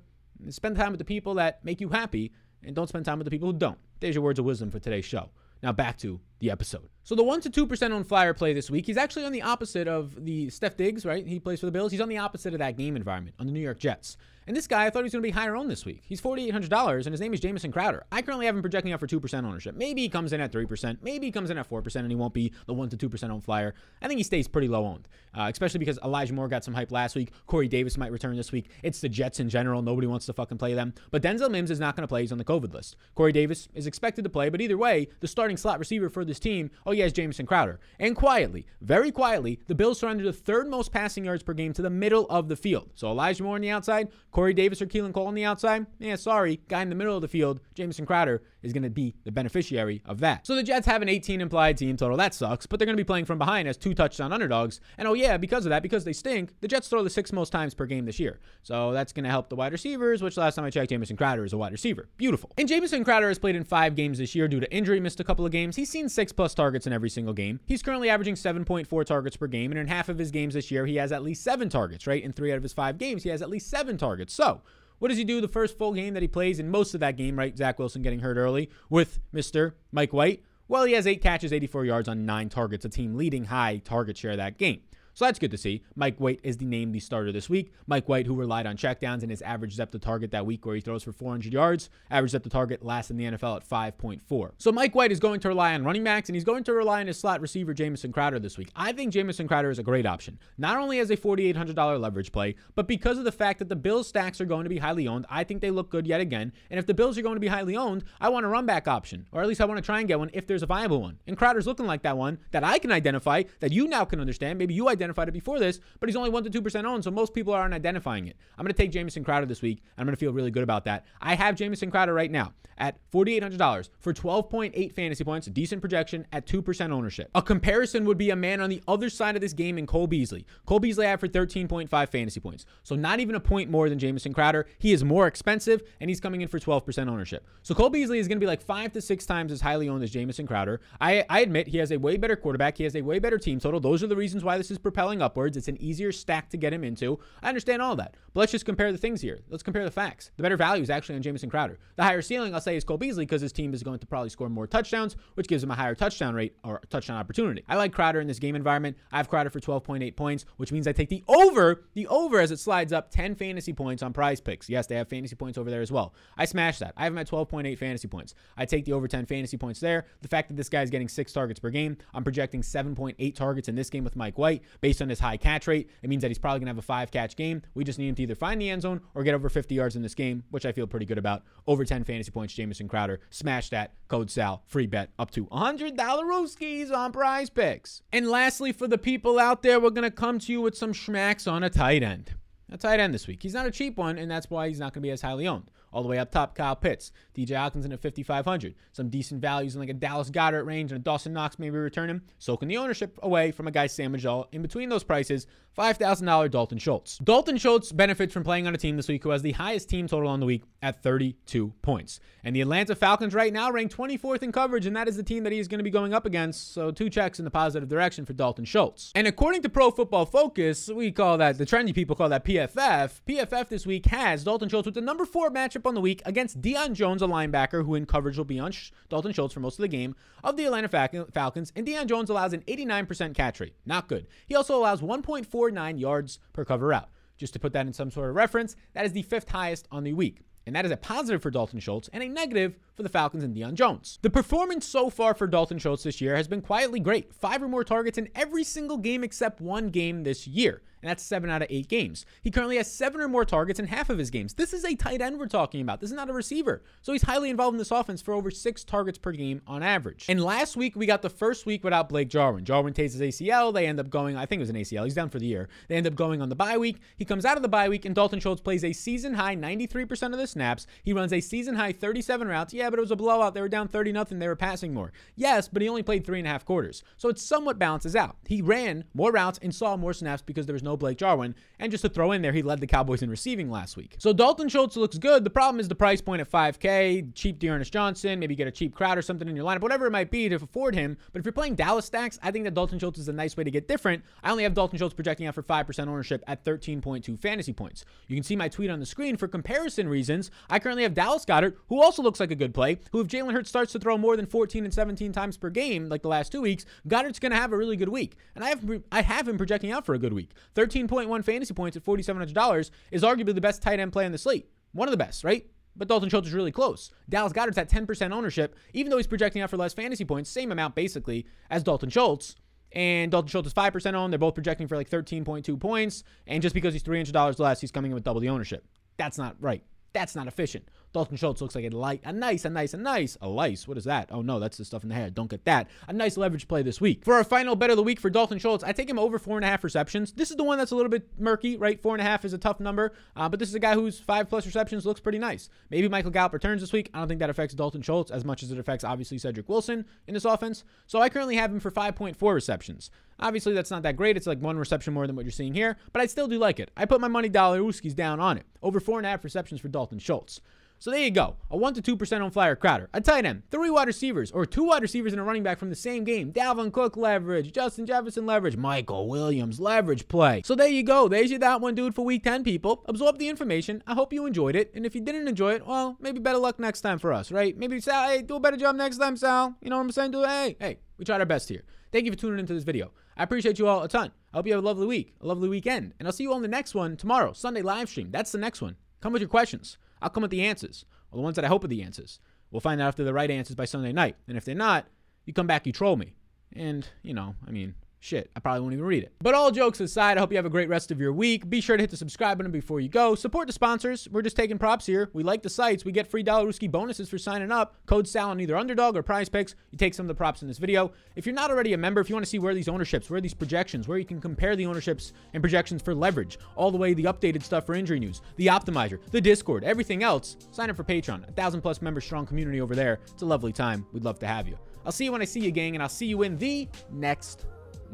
Spend 0.49 0.75
time 0.75 0.91
with 0.91 0.97
the 0.97 1.05
people 1.05 1.35
that 1.35 1.63
make 1.63 1.79
you 1.79 1.89
happy 1.89 2.33
and 2.63 2.75
don't 2.75 2.87
spend 2.87 3.05
time 3.05 3.19
with 3.19 3.25
the 3.25 3.31
people 3.31 3.51
who 3.51 3.57
don't. 3.57 3.77
There's 3.99 4.15
your 4.15 4.23
words 4.23 4.39
of 4.39 4.45
wisdom 4.45 4.71
for 4.71 4.79
today's 4.79 5.05
show. 5.05 5.29
Now 5.61 5.71
back 5.71 5.97
to 5.99 6.19
the 6.43 6.49
the 6.49 6.51
episode. 6.51 6.89
So 7.03 7.15
the 7.15 7.23
1 7.23 7.41
to 7.41 7.49
2% 7.49 7.95
on 7.95 8.03
flyer 8.03 8.33
play 8.33 8.53
this 8.53 8.69
week, 8.69 8.85
he's 8.85 8.97
actually 8.97 9.25
on 9.25 9.31
the 9.31 9.41
opposite 9.41 9.87
of 9.87 10.23
the 10.23 10.49
Steph 10.49 10.77
Diggs, 10.77 11.05
right? 11.05 11.25
He 11.25 11.39
plays 11.39 11.59
for 11.59 11.65
the 11.65 11.71
Bills. 11.71 11.91
He's 11.91 12.01
on 12.01 12.09
the 12.09 12.17
opposite 12.17 12.53
of 12.53 12.59
that 12.59 12.77
game 12.77 12.95
environment 12.95 13.35
on 13.39 13.45
the 13.45 13.51
New 13.51 13.61
York 13.61 13.79
Jets. 13.79 14.17
And 14.45 14.55
this 14.55 14.67
guy, 14.67 14.85
I 14.85 14.89
thought 14.89 14.99
he 14.99 15.03
was 15.03 15.13
going 15.13 15.21
to 15.21 15.27
be 15.27 15.31
higher 15.31 15.55
owned 15.55 15.69
this 15.69 15.85
week. 15.85 16.01
He's 16.05 16.19
$4,800, 16.19 17.05
and 17.05 17.13
his 17.13 17.21
name 17.21 17.33
is 17.33 17.39
Jamison 17.39 17.71
Crowder. 17.71 18.03
I 18.11 18.21
currently 18.21 18.45
have 18.45 18.55
him 18.55 18.61
projecting 18.61 18.91
out 18.91 18.99
for 18.99 19.07
2% 19.07 19.45
ownership. 19.45 19.75
Maybe 19.75 20.01
he 20.01 20.09
comes 20.09 20.33
in 20.33 20.41
at 20.41 20.51
3%. 20.51 20.97
Maybe 21.01 21.27
he 21.27 21.31
comes 21.31 21.49
in 21.49 21.57
at 21.57 21.69
4%, 21.69 21.95
and 21.95 22.09
he 22.09 22.15
won't 22.15 22.33
be 22.33 22.51
the 22.65 22.73
1% 22.73 22.97
to 22.97 23.09
2% 23.09 23.33
on 23.33 23.39
flyer. 23.39 23.73
I 24.01 24.07
think 24.07 24.17
he 24.17 24.23
stays 24.23 24.49
pretty 24.49 24.67
low 24.67 24.85
owned, 24.85 25.07
uh, 25.33 25.49
especially 25.51 25.79
because 25.79 25.97
Elijah 26.03 26.33
Moore 26.33 26.49
got 26.49 26.65
some 26.65 26.73
hype 26.73 26.91
last 26.91 27.15
week. 27.15 27.31
Corey 27.47 27.69
Davis 27.69 27.97
might 27.97 28.11
return 28.11 28.35
this 28.35 28.51
week. 28.51 28.69
It's 28.83 28.99
the 28.99 29.07
Jets 29.07 29.39
in 29.39 29.47
general. 29.47 29.81
Nobody 29.81 30.07
wants 30.07 30.25
to 30.25 30.33
fucking 30.33 30.57
play 30.57 30.73
them. 30.73 30.93
But 31.09 31.21
Denzel 31.21 31.49
Mims 31.49 31.71
is 31.71 31.79
not 31.79 31.95
going 31.95 32.03
to 32.03 32.07
play. 32.07 32.21
He's 32.21 32.33
on 32.33 32.37
the 32.37 32.43
COVID 32.43 32.73
list. 32.73 32.97
Corey 33.15 33.31
Davis 33.31 33.69
is 33.73 33.87
expected 33.87 34.23
to 34.23 34.29
play, 34.29 34.49
but 34.49 34.59
either 34.59 34.77
way, 34.77 35.07
the 35.21 35.27
starting 35.27 35.55
slot 35.55 35.79
receiver 35.79 36.09
for 36.09 36.25
this 36.33 36.39
team, 36.39 36.71
oh, 36.87 36.91
yeah, 36.91 37.05
is 37.05 37.13
Jamison 37.13 37.45
Crowder. 37.45 37.79
And 37.99 38.15
quietly, 38.15 38.65
very 38.81 39.11
quietly, 39.11 39.59
the 39.67 39.75
Bills 39.75 39.99
surrendered 39.99 40.25
the 40.25 40.33
third 40.33 40.67
most 40.67 40.91
passing 40.91 41.25
yards 41.25 41.43
per 41.43 41.53
game 41.53 41.73
to 41.73 41.83
the 41.83 41.91
middle 41.91 42.25
of 42.27 42.49
the 42.49 42.55
field. 42.55 42.89
So 42.95 43.09
Elijah 43.09 43.43
Moore 43.43 43.55
on 43.55 43.61
the 43.61 43.69
outside, 43.69 44.09
Corey 44.31 44.53
Davis 44.53 44.81
or 44.81 44.87
Keelan 44.87 45.13
Cole 45.13 45.27
on 45.27 45.35
the 45.35 45.45
outside. 45.45 45.85
Yeah, 45.99 46.15
sorry, 46.15 46.59
guy 46.67 46.81
in 46.81 46.89
the 46.89 46.95
middle 46.95 47.15
of 47.15 47.21
the 47.21 47.27
field, 47.27 47.59
Jamison 47.75 48.07
Crowder, 48.07 48.41
is 48.63 48.73
going 48.73 48.83
to 48.83 48.89
be 48.89 49.13
the 49.25 49.31
beneficiary 49.31 50.01
of 50.05 50.19
that. 50.21 50.47
So 50.47 50.55
the 50.55 50.63
Jets 50.63 50.87
have 50.87 51.01
an 51.01 51.09
18 51.09 51.41
implied 51.41 51.77
team 51.77 51.97
total. 51.97 52.17
That 52.17 52.33
sucks, 52.33 52.65
but 52.65 52.79
they're 52.79 52.85
going 52.85 52.97
to 52.97 53.03
be 53.03 53.05
playing 53.05 53.25
from 53.25 53.37
behind 53.37 53.67
as 53.67 53.77
two 53.77 53.93
touchdown 53.93 54.33
underdogs. 54.33 54.79
And 54.97 55.07
oh, 55.07 55.13
yeah, 55.13 55.37
because 55.37 55.65
of 55.65 55.69
that, 55.69 55.83
because 55.83 56.05
they 56.05 56.13
stink, 56.13 56.53
the 56.61 56.67
Jets 56.67 56.87
throw 56.87 57.03
the 57.03 57.09
six 57.09 57.31
most 57.31 57.51
times 57.51 57.73
per 57.73 57.85
game 57.85 58.05
this 58.05 58.19
year. 58.19 58.39
So 58.63 58.91
that's 58.93 59.13
going 59.13 59.25
to 59.25 59.29
help 59.29 59.49
the 59.49 59.55
wide 59.55 59.73
receivers, 59.73 60.23
which 60.23 60.37
last 60.37 60.55
time 60.55 60.65
I 60.65 60.69
checked, 60.69 60.89
Jamison 60.89 61.17
Crowder 61.17 61.43
is 61.43 61.53
a 61.53 61.57
wide 61.57 61.73
receiver. 61.73 62.09
Beautiful. 62.17 62.51
And 62.57 62.67
Jamison 62.67 63.03
Crowder 63.03 63.27
has 63.27 63.37
played 63.37 63.55
in 63.55 63.63
five 63.63 63.95
games 63.95 64.17
this 64.17 64.33
year 64.33 64.47
due 64.47 64.61
to 64.61 64.73
injury, 64.73 64.99
missed 64.99 65.19
a 65.19 65.23
couple 65.23 65.45
of 65.45 65.51
games. 65.51 65.75
He's 65.75 65.89
seen 65.89 66.07
six 66.07 66.22
plus 66.31 66.53
targets 66.53 66.87
in 66.87 66.93
every 66.93 67.09
single 67.09 67.33
game. 67.33 67.59
He's 67.65 67.83
currently 67.83 68.09
averaging 68.09 68.35
7.4 68.35 69.05
targets 69.05 69.35
per 69.35 69.47
game, 69.47 69.71
and 69.71 69.79
in 69.79 69.87
half 69.87 70.09
of 70.09 70.17
his 70.17 70.31
games 70.31 70.53
this 70.53 70.71
year, 70.71 70.85
he 70.85 70.95
has 70.95 71.11
at 71.11 71.23
least 71.23 71.43
seven 71.43 71.69
targets, 71.69 72.07
right? 72.07 72.23
In 72.23 72.31
three 72.31 72.51
out 72.51 72.57
of 72.57 72.63
his 72.63 72.73
five 72.73 72.97
games, 72.97 73.23
he 73.23 73.29
has 73.29 73.41
at 73.41 73.49
least 73.49 73.69
seven 73.69 73.97
targets. 73.97 74.33
So, 74.33 74.61
what 74.99 75.09
does 75.09 75.17
he 75.17 75.23
do 75.23 75.41
the 75.41 75.47
first 75.47 75.77
full 75.77 75.93
game 75.93 76.13
that 76.13 76.21
he 76.21 76.27
plays 76.27 76.59
in 76.59 76.69
most 76.69 76.93
of 76.93 77.01
that 77.01 77.17
game, 77.17 77.37
right? 77.37 77.57
Zach 77.57 77.77
Wilson 77.77 78.01
getting 78.01 78.19
hurt 78.19 78.37
early 78.37 78.69
with 78.89 79.19
Mr. 79.33 79.73
Mike 79.91 80.13
White. 80.13 80.43
Well, 80.67 80.85
he 80.85 80.93
has 80.93 81.05
eight 81.05 81.21
catches, 81.21 81.51
84 81.51 81.85
yards 81.85 82.07
on 82.07 82.25
nine 82.25 82.47
targets, 82.49 82.85
a 82.85 82.89
team 82.89 83.15
leading 83.15 83.45
high 83.45 83.81
target 83.83 84.17
share 84.17 84.37
that 84.37 84.57
game. 84.57 84.81
So 85.13 85.25
that's 85.25 85.39
good 85.39 85.51
to 85.51 85.57
see. 85.57 85.83
Mike 85.95 86.17
White 86.17 86.39
is 86.41 86.57
the 86.57 86.65
name 86.65 86.91
the 86.91 86.99
starter 86.99 87.31
this 87.31 87.49
week. 87.49 87.71
Mike 87.85 88.09
White, 88.09 88.25
who 88.25 88.35
relied 88.35 88.65
on 88.65 88.75
checkdowns 88.77 89.21
and 89.21 89.29
his 89.29 89.41
average 89.43 89.77
depth 89.77 89.93
of 89.93 90.01
target 90.01 90.31
that 90.31 90.45
week 90.45 90.65
where 90.65 90.75
he 90.75 90.81
throws 90.81 91.03
for 91.03 91.11
400 91.11 91.53
yards, 91.53 91.89
average 92.09 92.31
depth 92.31 92.47
of 92.47 92.51
target 92.51 92.83
last 92.83 93.11
in 93.11 93.17
the 93.17 93.25
NFL 93.25 93.57
at 93.57 93.69
5.4. 93.69 94.51
So 94.57 94.71
Mike 94.71 94.95
White 94.95 95.11
is 95.11 95.19
going 95.19 95.39
to 95.41 95.47
rely 95.47 95.75
on 95.75 95.83
running 95.83 96.03
backs 96.03 96.29
and 96.29 96.35
he's 96.35 96.43
going 96.43 96.63
to 96.63 96.73
rely 96.73 97.01
on 97.01 97.07
his 97.07 97.19
slot 97.19 97.41
receiver 97.41 97.73
Jamison 97.73 98.11
Crowder 98.11 98.39
this 98.39 98.57
week. 98.57 98.71
I 98.75 98.91
think 98.91 99.13
Jamison 99.13 99.47
Crowder 99.47 99.69
is 99.69 99.79
a 99.79 99.83
great 99.83 100.05
option, 100.05 100.39
not 100.57 100.77
only 100.77 100.99
as 100.99 101.11
a 101.11 101.17
$4,800 101.17 101.99
leverage 101.99 102.31
play, 102.31 102.55
but 102.73 102.87
because 102.87 103.19
of 103.19 103.23
the 103.23 103.31
fact 103.31 103.59
that 103.59 103.69
the 103.69 103.75
Bills 103.75 104.07
stacks 104.07 104.41
are 104.41 104.45
going 104.45 104.63
to 104.63 104.69
be 104.69 104.79
highly 104.79 105.07
owned. 105.07 105.27
I 105.29 105.43
think 105.43 105.61
they 105.61 105.71
look 105.71 105.91
good 105.91 106.07
yet 106.07 106.21
again. 106.21 106.53
And 106.71 106.79
if 106.79 106.87
the 106.87 106.93
Bills 106.93 107.17
are 107.17 107.21
going 107.21 107.35
to 107.35 107.39
be 107.39 107.47
highly 107.47 107.75
owned, 107.75 108.03
I 108.19 108.29
want 108.29 108.45
a 108.45 108.49
run 108.49 108.65
back 108.65 108.87
option, 108.87 109.27
or 109.31 109.41
at 109.41 109.47
least 109.47 109.61
I 109.61 109.65
want 109.65 109.77
to 109.77 109.85
try 109.85 109.99
and 109.99 110.07
get 110.07 110.17
one 110.17 110.31
if 110.33 110.47
there's 110.47 110.63
a 110.63 110.67
viable 110.67 111.01
one. 111.01 111.19
And 111.27 111.37
Crowder's 111.37 111.67
looking 111.67 111.85
like 111.85 112.01
that 112.01 112.17
one 112.17 112.39
that 112.51 112.63
I 112.63 112.79
can 112.79 112.91
identify, 112.91 113.43
that 113.59 113.71
you 113.71 113.87
now 113.87 114.05
can 114.05 114.19
understand. 114.19 114.57
Maybe 114.57 114.73
you 114.73 114.89
identified 115.03 115.27
it 115.27 115.33
before 115.33 115.59
this, 115.59 115.79
but 115.99 116.09
he's 116.09 116.15
only 116.15 116.31
1% 116.31 116.51
to 116.51 116.61
2% 116.61 116.85
owned, 116.85 117.03
so 117.03 117.11
most 117.11 117.33
people 117.33 117.53
aren't 117.53 117.73
identifying 117.73 118.27
it. 118.27 118.37
I'm 118.57 118.63
going 118.63 118.73
to 118.73 118.81
take 118.81 118.91
Jamison 118.91 119.23
Crowder 119.23 119.45
this 119.45 119.61
week. 119.61 119.83
I'm 119.97 120.05
going 120.05 120.15
to 120.15 120.19
feel 120.19 120.33
really 120.33 120.51
good 120.51 120.63
about 120.63 120.85
that. 120.85 121.05
I 121.21 121.35
have 121.35 121.55
Jamison 121.55 121.91
Crowder 121.91 122.13
right 122.13 122.31
now 122.31 122.53
at 122.77 122.97
$4,800 123.11 123.89
for 123.99 124.13
12.8 124.13 124.93
fantasy 124.93 125.23
points, 125.23 125.47
a 125.47 125.49
decent 125.49 125.81
projection 125.81 126.25
at 126.31 126.45
2% 126.45 126.91
ownership. 126.91 127.29
A 127.35 127.41
comparison 127.41 128.05
would 128.05 128.17
be 128.17 128.29
a 128.29 128.35
man 128.35 128.61
on 128.61 128.69
the 128.69 128.81
other 128.87 129.09
side 129.09 129.35
of 129.35 129.41
this 129.41 129.53
game 129.53 129.77
in 129.77 129.85
Cole 129.85 130.07
Beasley. 130.07 130.45
Cole 130.65 130.79
Beasley 130.79 131.05
had 131.05 131.19
for 131.19 131.27
13.5 131.27 132.09
fantasy 132.09 132.39
points, 132.39 132.65
so 132.83 132.95
not 132.95 133.19
even 133.19 133.35
a 133.35 133.39
point 133.39 133.69
more 133.69 133.89
than 133.89 133.99
Jamison 133.99 134.33
Crowder. 134.33 134.65
He 134.79 134.93
is 134.93 135.03
more 135.03 135.27
expensive, 135.27 135.81
and 135.99 136.09
he's 136.09 136.19
coming 136.19 136.41
in 136.41 136.47
for 136.47 136.59
12% 136.59 137.07
ownership. 137.07 137.47
So 137.61 137.75
Cole 137.75 137.89
Beasley 137.89 138.19
is 138.19 138.27
going 138.27 138.37
to 138.37 138.43
be 138.43 138.47
like 138.47 138.61
five 138.61 138.91
to 138.93 139.01
six 139.01 139.25
times 139.25 139.51
as 139.51 139.61
highly 139.61 139.89
owned 139.89 140.03
as 140.03 140.11
Jamison 140.11 140.47
Crowder. 140.47 140.81
I, 140.99 141.25
I 141.29 141.41
admit 141.41 141.67
he 141.67 141.77
has 141.77 141.91
a 141.91 141.97
way 141.97 142.17
better 142.17 142.35
quarterback. 142.35 142.77
He 142.77 142.83
has 142.83 142.95
a 142.95 143.01
way 143.01 143.19
better 143.19 143.37
team 143.37 143.59
total. 143.59 143.79
Those 143.79 144.03
are 144.03 144.07
the 144.07 144.15
reasons 144.15 144.43
why 144.43 144.57
this 144.57 144.71
is 144.71 144.77
propelling 144.93 145.23
upwards. 145.23 145.57
It's 145.57 145.67
an 145.67 145.81
easier 145.81 146.11
stack 146.11 146.49
to 146.51 146.57
get 146.57 146.71
him 146.71 146.83
into. 146.83 147.19
I 147.41 147.49
understand 147.49 147.81
all 147.81 147.95
that. 147.95 148.15
But 148.33 148.41
let's 148.41 148.51
just 148.51 148.65
compare 148.65 148.91
the 148.91 148.97
things 148.97 149.21
here. 149.21 149.39
Let's 149.49 149.63
compare 149.63 149.83
the 149.83 149.91
facts. 149.91 150.29
The 150.37 150.43
better 150.43 150.55
value 150.55 150.83
is 150.83 150.89
actually 150.89 151.15
on 151.15 151.23
Jamison 151.23 151.49
Crowder. 151.49 151.79
The 151.95 152.03
higher 152.03 152.21
ceiling, 152.21 152.53
I'll 152.53 152.61
say, 152.61 152.75
is 152.75 152.83
Cole 152.83 152.97
Beasley 152.97 153.25
because 153.25 153.41
his 153.41 153.51
team 153.51 153.73
is 153.73 153.81
going 153.81 153.99
to 153.99 154.07
probably 154.07 154.29
score 154.29 154.49
more 154.49 154.67
touchdowns, 154.67 155.15
which 155.33 155.47
gives 155.47 155.63
him 155.63 155.71
a 155.71 155.75
higher 155.75 155.95
touchdown 155.95 156.35
rate 156.35 156.55
or 156.63 156.79
touchdown 156.89 157.17
opportunity. 157.17 157.63
I 157.67 157.75
like 157.75 157.91
Crowder 157.91 158.21
in 158.21 158.27
this 158.27 158.39
game 158.39 158.55
environment. 158.55 158.97
I 159.11 159.17
have 159.17 159.29
Crowder 159.29 159.49
for 159.49 159.59
12.8 159.59 160.15
points, 160.15 160.45
which 160.57 160.71
means 160.71 160.87
I 160.87 160.91
take 160.91 161.09
the 161.09 161.23
over, 161.27 161.85
the 161.93 162.07
over 162.07 162.39
as 162.39 162.51
it 162.51 162.59
slides 162.59 162.93
up 162.93 163.09
10 163.09 163.35
fantasy 163.35 163.73
points 163.73 164.03
on 164.03 164.13
prize 164.13 164.41
picks. 164.41 164.69
Yes, 164.69 164.85
they 164.85 164.95
have 164.95 165.09
fantasy 165.09 165.35
points 165.35 165.57
over 165.57 165.71
there 165.71 165.81
as 165.81 165.91
well. 165.91 166.13
I 166.37 166.45
smash 166.45 166.79
that. 166.79 166.93
I 166.97 167.05
have 167.05 167.13
him 167.13 167.17
at 167.17 167.29
12.8 167.29 167.77
fantasy 167.77 168.07
points. 168.07 168.35
I 168.57 168.65
take 168.65 168.85
the 168.85 168.93
over 168.93 169.07
10 169.07 169.25
fantasy 169.25 169.57
points 169.57 169.79
there. 169.79 170.05
The 170.21 170.27
fact 170.27 170.49
that 170.49 170.55
this 170.55 170.69
guy 170.69 170.83
is 170.83 170.89
getting 170.89 171.09
six 171.09 171.33
targets 171.33 171.59
per 171.59 171.69
game, 171.69 171.97
I'm 172.13 172.23
projecting 172.23 172.61
7.8 172.61 173.35
targets 173.35 173.67
in 173.67 173.75
this 173.75 173.89
game 173.89 174.03
with 174.03 174.15
Mike 174.15 174.37
White 174.37 174.63
based 174.83 175.01
on 175.01 175.07
his 175.07 175.21
high 175.21 175.37
catch 175.37 175.65
rate. 175.65 175.89
It 176.01 176.09
means 176.09 176.23
that 176.23 176.27
he's 176.27 176.37
probably 176.37 176.59
going 176.59 176.65
to 176.65 176.71
have 176.71 176.77
a 176.77 176.81
five 176.81 177.09
catch 177.09 177.37
game. 177.37 177.61
We 177.73 177.85
just 177.85 177.97
need 177.97 178.09
him 178.09 178.15
to 178.15 178.23
either 178.23 178.35
find 178.35 178.59
the 178.59 178.69
end 178.69 178.81
zone 178.81 178.99
or 179.15 179.23
get 179.23 179.33
over 179.33 179.47
50 179.47 179.73
yards 179.73 179.95
in 179.95 180.01
this 180.01 180.13
game, 180.13 180.43
which 180.51 180.65
I 180.65 180.73
feel 180.73 180.87
pretty 180.87 181.05
good 181.05 181.17
about. 181.17 181.43
Over 181.65 181.85
10 181.85 182.03
fantasy 182.03 182.31
points, 182.31 182.53
Jamison 182.53 182.89
Crowder. 182.89 183.21
Smash 183.29 183.69
that. 183.69 183.93
Code 184.09 184.29
Sal. 184.29 184.61
Free 184.67 184.85
bet 184.85 185.11
up 185.17 185.31
to 185.31 185.45
$100 185.45 185.95
Rooskies 185.95 186.91
on 186.91 187.13
prize 187.13 187.49
picks. 187.49 188.01
And 188.11 188.27
lastly, 188.27 188.73
for 188.73 188.89
the 188.89 188.97
people 188.97 189.39
out 189.39 189.63
there, 189.63 189.79
we're 189.79 189.89
going 189.89 190.03
to 190.03 190.11
come 190.11 190.37
to 190.39 190.51
you 190.51 190.59
with 190.59 190.77
some 190.77 190.91
schmacks 190.91 191.49
on 191.49 191.63
a 191.63 191.69
tight 191.69 192.03
end. 192.03 192.33
A 192.69 192.77
tight 192.77 192.99
end 192.99 193.13
this 193.13 193.25
week. 193.25 193.41
He's 193.41 193.53
not 193.53 193.65
a 193.65 193.71
cheap 193.71 193.95
one, 193.95 194.17
and 194.17 194.29
that's 194.29 194.49
why 194.49 194.67
he's 194.67 194.79
not 194.79 194.93
going 194.93 195.01
to 195.01 195.07
be 195.07 195.11
as 195.11 195.21
highly 195.21 195.47
owned. 195.47 195.71
All 195.93 196.01
the 196.01 196.09
way 196.09 196.17
up 196.17 196.31
top, 196.31 196.55
Kyle 196.55 196.75
Pitts, 196.75 197.11
TJ 197.35 197.49
Hockenson 197.49 197.93
at 197.93 198.01
5,500. 198.01 198.75
Some 198.91 199.09
decent 199.09 199.41
values 199.41 199.75
in 199.75 199.79
like 199.79 199.89
a 199.89 199.93
Dallas 199.93 200.29
Goedert 200.29 200.65
range 200.65 200.91
and 200.91 200.99
a 200.99 201.03
Dawson 201.03 201.33
Knox 201.33 201.59
maybe 201.59 201.77
return 201.77 202.09
him. 202.09 202.23
Soaking 202.39 202.67
the 202.67 202.77
ownership 202.77 203.19
away 203.21 203.51
from 203.51 203.67
a 203.67 203.71
guy 203.71 203.87
Sam 203.87 204.13
Majal. 204.13 204.47
In 204.51 204.61
between 204.61 204.89
those 204.89 205.03
prices, 205.03 205.47
$5,000 205.77 206.51
Dalton 206.51 206.77
Schultz. 206.77 207.17
Dalton 207.17 207.57
Schultz 207.57 207.91
benefits 207.91 208.33
from 208.33 208.43
playing 208.43 208.67
on 208.67 208.75
a 208.75 208.77
team 208.77 208.95
this 208.95 209.07
week 209.07 209.23
who 209.23 209.29
has 209.29 209.41
the 209.41 209.53
highest 209.53 209.89
team 209.89 210.07
total 210.07 210.29
on 210.29 210.39
the 210.39 210.45
week 210.45 210.63
at 210.81 211.01
32 211.01 211.73
points. 211.81 212.19
And 212.43 212.55
the 212.55 212.61
Atlanta 212.61 212.95
Falcons 212.95 213.33
right 213.33 213.51
now 213.51 213.71
rank 213.71 213.91
24th 213.91 214.43
in 214.43 214.51
coverage, 214.51 214.85
and 214.85 214.95
that 214.95 215.07
is 215.07 215.15
the 215.15 215.23
team 215.23 215.43
that 215.43 215.51
he 215.51 215.59
is 215.59 215.67
going 215.67 215.79
to 215.79 215.83
be 215.83 215.89
going 215.89 216.13
up 216.13 216.25
against. 216.25 216.73
So 216.73 216.91
two 216.91 217.09
checks 217.09 217.39
in 217.39 217.45
the 217.45 217.51
positive 217.51 217.89
direction 217.89 218.25
for 218.25 218.33
Dalton 218.33 218.65
Schultz. 218.65 219.11
And 219.15 219.25
according 219.25 219.63
to 219.63 219.69
Pro 219.69 219.89
Football 219.89 220.25
Focus, 220.25 220.89
we 220.89 221.11
call 221.11 221.37
that, 221.39 221.57
the 221.57 221.65
trendy 221.65 221.93
people 221.93 222.15
call 222.15 222.29
that 222.29 222.45
PFF. 222.45 223.21
PFF 223.27 223.69
this 223.69 223.87
week 223.87 224.05
has 224.07 224.43
Dalton 224.43 224.69
Schultz 224.69 224.85
with 224.85 224.95
the 224.95 225.01
number 225.01 225.25
four 225.25 225.49
matchup 225.49 225.82
on 225.85 225.95
the 225.95 226.01
week 226.01 226.21
against 226.25 226.61
Deion 226.61 226.93
Jones, 226.93 227.21
a 227.21 227.27
linebacker 227.27 227.85
who 227.85 227.95
in 227.95 228.05
coverage 228.05 228.37
will 228.37 228.45
be 228.45 228.59
on 228.59 228.71
Dalton 229.09 229.33
Schultz 229.33 229.53
for 229.53 229.59
most 229.59 229.79
of 229.79 229.83
the 229.83 229.87
game 229.87 230.15
of 230.43 230.57
the 230.57 230.65
Atlanta 230.65 230.87
Falcons. 231.31 231.71
And 231.75 231.85
Deion 231.85 232.07
Jones 232.07 232.29
allows 232.29 232.53
an 232.53 232.61
89% 232.61 233.35
catch 233.35 233.59
rate. 233.59 233.75
Not 233.85 234.07
good. 234.07 234.27
He 234.45 234.55
also 234.55 234.77
allows 234.77 235.01
1.49 235.01 235.99
yards 235.99 236.39
per 236.53 236.65
cover 236.65 236.87
route. 236.87 237.09
Just 237.37 237.53
to 237.53 237.59
put 237.59 237.73
that 237.73 237.87
in 237.87 237.93
some 237.93 238.11
sort 238.11 238.29
of 238.29 238.35
reference, 238.35 238.75
that 238.93 239.05
is 239.05 239.11
the 239.11 239.23
fifth 239.23 239.49
highest 239.49 239.87
on 239.91 240.03
the 240.03 240.13
week. 240.13 240.41
And 240.65 240.75
that 240.75 240.85
is 240.85 240.91
a 240.91 240.97
positive 240.97 241.41
for 241.41 241.51
Dalton 241.51 241.79
Schultz 241.79 242.09
and 242.13 242.23
a 242.23 242.29
negative 242.29 242.77
for 242.95 243.03
the 243.03 243.09
Falcons 243.09 243.43
and 243.43 243.55
Deion 243.55 243.73
Jones. 243.73 244.19
The 244.21 244.29
performance 244.29 244.85
so 244.85 245.09
far 245.09 245.33
for 245.33 245.47
Dalton 245.47 245.79
Schultz 245.79 246.03
this 246.03 246.21
year 246.21 246.35
has 246.35 246.47
been 246.47 246.61
quietly 246.61 246.99
great. 246.99 247.33
Five 247.33 247.63
or 247.63 247.67
more 247.67 247.83
targets 247.83 248.17
in 248.17 248.29
every 248.35 248.63
single 248.63 248.97
game 248.97 249.23
except 249.23 249.61
one 249.61 249.89
game 249.89 250.23
this 250.23 250.47
year 250.47 250.81
and 251.03 251.09
that's 251.09 251.21
seven 251.21 251.49
out 251.49 251.61
of 251.61 251.67
eight 251.69 251.89
games. 251.89 252.25
He 252.41 252.49
currently 252.49 252.77
has 252.77 252.89
seven 252.89 253.19
or 253.19 253.27
more 253.27 253.43
targets 253.43 253.77
in 253.77 253.87
half 253.87 254.09
of 254.09 254.17
his 254.17 254.29
games. 254.29 254.53
This 254.53 254.73
is 254.73 254.85
a 254.85 254.95
tight 254.95 255.21
end 255.21 255.37
we're 255.37 255.47
talking 255.47 255.81
about. 255.81 255.99
This 255.99 256.09
is 256.09 256.15
not 256.15 256.29
a 256.29 256.33
receiver. 256.33 256.81
So 257.01 257.11
he's 257.11 257.23
highly 257.23 257.49
involved 257.49 257.73
in 257.73 257.77
this 257.77 257.91
offense 257.91 258.21
for 258.21 258.33
over 258.33 258.49
six 258.49 258.85
targets 258.85 259.17
per 259.17 259.33
game 259.33 259.61
on 259.67 259.83
average. 259.83 260.25
And 260.29 260.41
last 260.41 260.77
week, 260.77 260.95
we 260.95 261.05
got 261.05 261.21
the 261.21 261.29
first 261.29 261.65
week 261.65 261.83
without 261.83 262.07
Blake 262.07 262.29
Jarwin. 262.29 262.63
Jarwin 262.63 262.93
takes 262.93 263.13
his 263.13 263.21
ACL. 263.21 263.73
They 263.73 263.85
end 263.85 263.99
up 263.99 264.09
going, 264.09 264.37
I 264.37 264.45
think 264.45 264.61
it 264.61 264.63
was 264.63 264.69
an 264.69 264.77
ACL. 264.77 265.03
He's 265.03 265.13
down 265.13 265.29
for 265.29 265.39
the 265.39 265.45
year. 265.45 265.67
They 265.89 265.95
end 265.95 266.07
up 266.07 266.15
going 266.15 266.41
on 266.41 266.47
the 266.47 266.55
bye 266.55 266.77
week. 266.77 267.01
He 267.17 267.25
comes 267.25 267.43
out 267.43 267.57
of 267.57 267.63
the 267.63 267.69
bye 267.69 267.89
week, 267.89 268.05
and 268.05 268.15
Dalton 268.15 268.39
Schultz 268.39 268.61
plays 268.61 268.85
a 268.85 268.93
season 268.93 269.33
high 269.33 269.57
93% 269.57 270.31
of 270.31 270.39
the 270.39 270.47
snaps. 270.47 270.87
He 271.03 271.11
runs 271.11 271.33
a 271.33 271.41
season 271.41 271.75
high 271.75 271.91
37 271.91 272.47
routes. 272.47 272.73
Yeah, 272.73 272.82
but 272.89 272.99
it 272.99 273.01
was 273.01 273.11
a 273.11 273.15
blowout. 273.15 273.53
They 273.53 273.61
were 273.61 273.69
down 273.69 273.87
30 273.87 274.11
nothing. 274.11 274.39
They 274.39 274.47
were 274.47 274.55
passing 274.55 274.93
more. 274.93 275.11
Yes, 275.35 275.67
but 275.67 275.81
he 275.81 275.89
only 275.89 276.03
played 276.03 276.25
three 276.25 276.39
and 276.39 276.47
a 276.47 276.51
half 276.51 276.65
quarters. 276.65 277.03
So 277.17 277.29
it 277.29 277.39
somewhat 277.39 277.79
balances 277.79 278.15
out. 278.15 278.37
He 278.45 278.61
ran 278.61 279.05
more 279.13 279.31
routes 279.31 279.59
and 279.61 279.73
saw 279.73 279.97
more 279.97 280.13
snaps 280.13 280.41
because 280.41 280.65
there 280.65 280.73
was 280.73 280.83
no 280.83 280.97
Blake 280.97 281.17
Jarwin. 281.17 281.55
And 281.79 281.91
just 281.91 282.03
to 282.03 282.09
throw 282.09 282.31
in 282.31 282.41
there, 282.41 282.51
he 282.51 282.61
led 282.61 282.79
the 282.79 282.87
Cowboys 282.87 283.21
in 283.21 283.29
receiving 283.29 283.69
last 283.69 283.97
week. 283.97 284.15
So 284.19 284.33
Dalton 284.33 284.69
Schultz 284.69 284.95
looks 284.95 285.17
good. 285.17 285.43
The 285.43 285.49
problem 285.49 285.79
is 285.79 285.87
the 285.87 285.95
price 285.95 286.21
point 286.21 286.41
at 286.41 286.49
5K, 286.49 287.33
cheap 287.35 287.59
D'Ernest 287.59 287.91
Johnson, 287.91 288.39
maybe 288.39 288.55
get 288.55 288.67
a 288.67 288.71
cheap 288.71 288.95
Crowder 288.95 289.21
something 289.21 289.47
in 289.47 289.55
your 289.55 289.65
lineup, 289.65 289.81
whatever 289.81 290.07
it 290.07 290.11
might 290.11 290.31
be 290.31 290.49
to 290.49 290.55
afford 290.55 290.95
him. 290.95 291.17
But 291.31 291.39
if 291.39 291.45
you're 291.45 291.53
playing 291.53 291.75
Dallas 291.75 292.05
stacks, 292.05 292.39
I 292.41 292.51
think 292.51 292.65
that 292.65 292.73
Dalton 292.73 292.99
Schultz 292.99 293.19
is 293.19 293.27
a 293.27 293.33
nice 293.33 293.57
way 293.57 293.63
to 293.63 293.71
get 293.71 293.87
different. 293.87 294.23
I 294.43 294.51
only 294.51 294.63
have 294.63 294.73
Dalton 294.73 294.97
Schultz 294.99 295.13
projecting 295.13 295.47
out 295.47 295.55
for 295.55 295.63
5% 295.63 296.07
ownership 296.07 296.43
at 296.47 296.63
13.2 296.63 297.39
fantasy 297.39 297.73
points. 297.73 298.05
You 298.27 298.35
can 298.35 298.43
see 298.43 298.55
my 298.55 298.69
tweet 298.69 298.89
on 298.89 298.99
the 298.99 299.05
screen. 299.05 299.37
For 299.37 299.47
comparison 299.47 300.07
reasons, 300.07 300.51
I 300.69 300.79
currently 300.79 301.03
have 301.03 301.13
Dallas 301.13 301.45
Goedert, 301.45 301.75
who 301.89 302.01
also 302.01 302.21
looks 302.21 302.39
like 302.39 302.51
a 302.51 302.55
good 302.55 302.72
good 302.73 302.79
play. 302.79 302.97
Who, 303.11 303.21
if 303.21 303.27
Jalen 303.27 303.53
Hurts 303.53 303.69
starts 303.69 303.91
to 303.93 303.99
throw 303.99 304.17
more 304.17 304.35
than 304.35 304.45
14 304.45 304.83
and 304.83 304.93
17 304.93 305.31
times 305.31 305.57
per 305.57 305.69
game, 305.69 306.09
like 306.09 306.21
the 306.21 306.27
last 306.27 306.51
two 306.51 306.61
weeks, 306.61 306.85
Goedert's 307.07 307.39
going 307.39 307.51
to 307.51 307.57
have 307.57 307.71
a 307.71 307.77
really 307.77 307.95
good 307.95 308.09
week. 308.09 308.35
And 308.55 308.63
I 308.63 308.69
have 308.69 309.01
I 309.11 309.21
have 309.21 309.47
him 309.47 309.57
projecting 309.57 309.91
out 309.91 310.05
for 310.05 310.15
a 310.15 310.19
good 310.19 310.33
week. 310.33 310.51
13.1 310.75 311.43
fantasy 311.43 311.73
points 311.73 311.97
at 311.97 312.03
$4,700 312.03 312.91
is 313.11 313.23
arguably 313.23 313.55
the 313.55 313.61
best 313.61 313.81
tight 313.81 313.99
end 313.99 314.11
play 314.11 314.25
on 314.25 314.31
the 314.31 314.37
slate. 314.37 314.69
One 314.91 315.07
of 315.07 315.11
the 315.11 315.17
best, 315.17 315.43
right? 315.43 315.65
But 315.95 316.07
Dalton 316.07 316.29
Schultz 316.29 316.47
is 316.47 316.53
really 316.53 316.71
close. 316.71 317.11
Dallas 317.29 317.53
Goedert's 317.53 317.77
at 317.77 317.89
10% 317.89 318.31
ownership, 318.31 318.75
even 318.93 319.11
though 319.11 319.17
he's 319.17 319.27
projecting 319.27 319.61
out 319.61 319.69
for 319.69 319.77
less 319.77 319.93
fantasy 319.93 320.25
points, 320.25 320.49
same 320.49 320.71
amount 320.71 320.95
basically 320.95 321.45
as 321.69 321.83
Dalton 321.83 322.09
Schultz. 322.09 322.55
And 322.93 323.31
Dalton 323.31 323.49
Schultz 323.49 323.67
is 323.67 323.73
5% 323.73 324.13
owned. 324.13 324.33
They're 324.33 324.39
both 324.39 324.53
projecting 324.53 324.87
for 324.87 324.95
like 324.95 325.09
13.2 325.09 325.79
points. 325.79 326.23
And 326.45 326.61
just 326.61 326.75
because 326.75 326.93
he's 326.93 327.03
$300 327.03 327.59
less, 327.59 327.81
he's 327.81 327.91
coming 327.91 328.11
in 328.11 328.15
with 328.15 328.23
double 328.23 328.41
the 328.41 328.49
ownership. 328.49 328.87
That's 329.17 329.37
not 329.37 329.55
right. 329.59 329.83
That's 330.13 330.35
not 330.35 330.47
efficient. 330.47 330.87
Dalton 331.13 331.37
Schultz 331.37 331.61
looks 331.61 331.75
like 331.75 331.85
a 331.85 331.89
light, 331.89 332.21
a 332.25 332.33
nice, 332.33 332.65
a 332.65 332.69
nice, 332.71 332.95
a 332.95 332.97
nice, 332.97 333.37
a 333.39 333.47
lice. 333.47 333.87
What 333.87 333.97
is 333.97 334.03
that? 334.05 334.29
Oh 334.31 334.41
no, 334.41 334.59
that's 334.59 334.77
the 334.77 334.85
stuff 334.85 335.03
in 335.03 335.09
the 335.09 335.15
hair. 335.15 335.29
Don't 335.29 335.49
get 335.49 335.63
that. 335.65 335.87
A 336.07 336.13
nice 336.13 336.37
leverage 336.37 336.67
play 336.67 336.81
this 336.81 336.99
week. 336.99 337.23
For 337.23 337.35
our 337.35 337.43
final 337.43 337.75
bet 337.75 337.91
of 337.91 337.97
the 337.97 338.03
week 338.03 338.19
for 338.19 338.31
Dalton 338.31 338.57
Schultz, 338.57 338.83
I 338.83 338.93
take 338.93 339.09
him 339.09 339.19
over 339.19 339.37
four 339.37 339.55
and 339.57 339.63
a 339.63 339.67
half 339.67 339.83
receptions. 339.83 340.33
This 340.33 340.49
is 340.49 340.57
the 340.57 340.63
one 340.63 340.79
that's 340.79 340.91
a 340.91 340.95
little 340.95 341.11
bit 341.11 341.29
murky, 341.37 341.77
right? 341.77 342.01
Four 342.01 342.15
and 342.15 342.21
a 342.21 342.25
half 342.25 342.43
is 342.45 342.53
a 342.53 342.57
tough 342.57 342.79
number, 342.79 343.13
uh, 343.35 343.47
but 343.47 343.59
this 343.59 343.69
is 343.69 343.75
a 343.75 343.79
guy 343.79 343.93
who's 343.93 344.19
five 344.19 344.49
plus 344.49 344.65
receptions 344.65 345.05
looks 345.05 345.21
pretty 345.21 345.37
nice. 345.37 345.69
Maybe 345.91 346.09
Michael 346.09 346.31
Gallup 346.31 346.53
returns 346.53 346.81
this 346.81 346.91
week. 346.91 347.11
I 347.13 347.19
don't 347.19 347.27
think 347.27 347.39
that 347.41 347.49
affects 347.51 347.75
Dalton 347.75 348.01
Schultz 348.01 348.31
as 348.31 348.43
much 348.43 348.63
as 348.63 348.71
it 348.71 348.79
affects 348.79 349.03
obviously 349.03 349.37
Cedric 349.37 349.69
Wilson 349.69 350.05
in 350.27 350.33
this 350.33 350.45
offense. 350.45 350.83
So 351.05 351.21
I 351.21 351.29
currently 351.29 351.57
have 351.57 351.71
him 351.71 351.79
for 351.79 351.91
5.4 351.91 352.53
receptions. 352.53 353.11
Obviously, 353.39 353.73
that's 353.73 353.91
not 353.91 354.03
that 354.03 354.15
great. 354.15 354.37
It's 354.37 354.47
like 354.47 354.59
one 354.59 354.77
reception 354.77 355.13
more 355.13 355.27
than 355.27 355.35
what 355.35 355.45
you're 355.45 355.51
seeing 355.51 355.73
here, 355.73 355.97
but 356.11 356.21
I 356.21 356.25
still 356.27 356.47
do 356.47 356.57
like 356.57 356.79
it. 356.79 356.91
I 356.95 357.05
put 357.05 357.21
my 357.21 357.27
money 357.27 357.49
dollar 357.49 357.81
Ooskies 357.81 358.15
down 358.15 358.39
on 358.39 358.57
it. 358.57 358.65
Over 358.81 358.99
four 358.99 359.19
and 359.19 359.25
a 359.25 359.29
half 359.29 359.43
receptions 359.43 359.81
for 359.81 359.89
Dalton 359.89 360.19
Schultz. 360.19 360.61
So 361.03 361.11
there 361.11 361.19
you 361.19 361.31
go. 361.31 361.57
A 361.69 361.75
1 361.75 361.95
to 361.95 362.15
2% 362.15 362.41
on 362.41 362.49
Flyer 362.49 362.77
Crowder. 362.77 363.09
A 363.13 363.19
tight 363.19 363.43
end, 363.43 363.63
three 363.69 363.89
wide 363.89 364.07
receivers, 364.07 364.51
or 364.51 364.65
two 364.65 364.85
wide 364.85 365.01
receivers 365.01 365.33
and 365.33 365.41
a 365.41 365.43
running 365.43 365.61
back 365.61 365.77
from 365.77 365.89
the 365.89 365.97
same 365.97 366.23
game. 366.23 366.53
Dalvin 366.53 366.93
Cook 366.93 367.17
leverage, 367.17 367.73
Justin 367.73 368.05
Jefferson 368.05 368.45
leverage, 368.45 368.77
Michael 368.77 369.27
Williams 369.27 369.81
leverage 369.81 370.29
play. 370.29 370.61
So 370.63 370.75
there 370.75 370.87
you 370.87 371.03
go. 371.03 371.27
There's 371.27 371.49
your 371.49 371.59
that 371.59 371.81
one 371.81 371.93
dude 371.93 372.15
for 372.15 372.23
week 372.23 372.45
10, 372.45 372.63
people. 372.63 373.03
Absorb 373.05 373.37
the 373.37 373.49
information. 373.49 374.01
I 374.07 374.13
hope 374.13 374.31
you 374.31 374.45
enjoyed 374.45 374.77
it. 374.77 374.93
And 374.95 375.05
if 375.05 375.13
you 375.13 375.19
didn't 375.19 375.49
enjoy 375.49 375.73
it, 375.73 375.85
well, 375.85 376.15
maybe 376.21 376.39
better 376.39 376.57
luck 376.57 376.79
next 376.79 377.01
time 377.01 377.19
for 377.19 377.33
us, 377.33 377.51
right? 377.51 377.77
Maybe 377.77 377.99
Sal, 377.99 378.29
hey, 378.29 378.41
do 378.41 378.55
a 378.55 378.61
better 378.61 378.77
job 378.77 378.95
next 378.95 379.17
time, 379.17 379.35
Sal. 379.35 379.75
You 379.81 379.89
know 379.89 379.97
what 379.97 380.03
I'm 380.03 380.11
saying? 380.13 380.31
Do 380.31 380.43
hey, 380.43 380.77
hey, 380.79 380.99
we 381.17 381.25
tried 381.25 381.41
our 381.41 381.45
best 381.45 381.67
here. 381.67 381.83
Thank 382.13 382.23
you 382.23 382.31
for 382.31 382.37
tuning 382.37 382.59
into 382.59 382.73
this 382.73 382.85
video. 382.85 383.11
I 383.35 383.43
appreciate 383.43 383.77
you 383.77 383.89
all 383.89 384.03
a 384.03 384.07
ton. 384.07 384.31
I 384.53 384.57
hope 384.57 384.67
you 384.67 384.73
have 384.73 384.81
a 384.81 384.87
lovely 384.87 385.07
week, 385.07 385.35
a 385.41 385.47
lovely 385.47 385.67
weekend. 385.67 386.13
And 386.17 386.29
I'll 386.29 386.31
see 386.31 386.43
you 386.43 386.53
on 386.53 386.61
the 386.61 386.69
next 386.69 386.95
one 386.95 387.17
tomorrow, 387.17 387.51
Sunday 387.51 387.81
live 387.81 388.07
stream. 388.07 388.31
That's 388.31 388.53
the 388.53 388.57
next 388.57 388.81
one. 388.81 388.95
Come 389.19 389.33
with 389.33 389.41
your 389.41 389.49
questions. 389.49 389.97
I'll 390.23 390.29
come 390.29 390.41
with 390.41 390.51
the 390.51 390.63
answers 390.63 391.05
or 391.31 391.37
the 391.37 391.43
ones 391.43 391.55
that 391.57 391.65
I 391.65 391.67
hope 391.67 391.83
are 391.83 391.89
the 391.89 392.01
answers. 392.01 392.39
We'll 392.71 392.79
find 392.79 392.99
out 393.01 393.09
if 393.09 393.15
they're 393.15 393.25
the 393.25 393.33
right 393.33 393.51
answers 393.51 393.75
by 393.75 393.85
Sunday 393.85 394.13
night. 394.13 394.35
And 394.47 394.57
if 394.57 394.65
they're 394.65 394.73
not, 394.73 395.05
you 395.45 395.53
come 395.53 395.67
back, 395.67 395.85
you 395.85 395.93
troll 395.93 396.15
me. 396.15 396.33
And, 396.75 397.07
you 397.21 397.33
know, 397.33 397.55
I 397.67 397.71
mean, 397.71 397.93
Shit, 398.23 398.49
I 398.55 398.61
probably 398.61 398.79
won't 398.79 398.93
even 398.93 399.03
read 399.03 399.23
it. 399.23 399.33
But 399.41 399.53
all 399.53 399.69
jokes 399.69 399.99
aside, 399.99 400.37
I 400.37 400.39
hope 400.39 400.49
you 400.49 400.55
have 400.55 400.65
a 400.65 400.69
great 400.69 400.87
rest 400.87 401.11
of 401.11 401.19
your 401.19 401.33
week. 401.33 401.69
Be 401.69 401.81
sure 401.81 401.97
to 401.97 402.01
hit 402.01 402.09
the 402.09 402.15
subscribe 402.15 402.57
button 402.57 402.71
before 402.71 403.01
you 403.01 403.09
go. 403.09 403.35
Support 403.35 403.67
the 403.67 403.73
sponsors. 403.73 404.29
We're 404.31 404.41
just 404.41 404.55
taking 404.55 404.77
props 404.77 405.05
here. 405.05 405.29
We 405.33 405.43
like 405.43 405.61
the 405.61 405.69
sites. 405.69 406.05
We 406.05 406.13
get 406.13 406.31
free 406.31 406.41
Dollar 406.41 406.65
Ruski 406.65 406.89
bonuses 406.89 407.27
for 407.27 407.37
signing 407.37 407.69
up. 407.69 407.97
Code 408.05 408.25
SAL 408.25 408.51
on 408.51 408.61
either 408.61 408.77
Underdog 408.77 409.17
or 409.17 409.23
Prize 409.23 409.49
Picks. 409.49 409.75
You 409.91 409.97
take 409.97 410.13
some 410.13 410.23
of 410.23 410.29
the 410.29 410.35
props 410.35 410.61
in 410.61 410.69
this 410.69 410.77
video. 410.77 411.11
If 411.35 411.45
you're 411.45 411.53
not 411.53 411.69
already 411.69 411.91
a 411.91 411.97
member, 411.97 412.21
if 412.21 412.29
you 412.29 412.35
want 412.35 412.45
to 412.45 412.49
see 412.49 412.59
where 412.59 412.73
these 412.73 412.87
ownerships, 412.87 413.29
where 413.29 413.41
these 413.41 413.53
projections, 413.53 414.07
where 414.07 414.17
you 414.17 414.23
can 414.23 414.39
compare 414.39 414.77
the 414.77 414.85
ownerships 414.85 415.33
and 415.53 415.61
projections 415.61 416.01
for 416.01 416.15
leverage, 416.15 416.59
all 416.77 416.91
the 416.91 416.97
way 416.97 417.13
the 417.13 417.25
updated 417.25 417.61
stuff 417.61 417.85
for 417.85 417.93
injury 417.93 418.21
news, 418.21 418.39
the 418.55 418.67
optimizer, 418.67 419.19
the 419.31 419.41
Discord, 419.41 419.83
everything 419.83 420.23
else, 420.23 420.55
sign 420.71 420.89
up 420.89 420.95
for 420.95 421.03
Patreon. 421.03 421.45
A 421.49 421.51
thousand 421.51 421.81
plus 421.81 422.01
member 422.01 422.21
strong 422.21 422.45
community 422.45 422.79
over 422.79 422.95
there. 422.95 423.19
It's 423.33 423.41
a 423.41 423.45
lovely 423.45 423.73
time. 423.73 424.05
We'd 424.13 424.23
love 424.23 424.39
to 424.39 424.47
have 424.47 424.65
you. 424.65 424.77
I'll 425.05 425.11
see 425.11 425.25
you 425.25 425.33
when 425.33 425.41
I 425.41 425.45
see 425.45 425.59
you, 425.59 425.71
gang, 425.71 425.97
and 425.97 426.01
I'll 426.01 426.07
see 426.07 426.27
you 426.27 426.43
in 426.43 426.57
the 426.57 426.87
next 427.11 427.65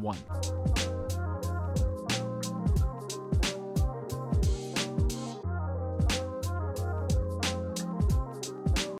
one. 0.01 0.17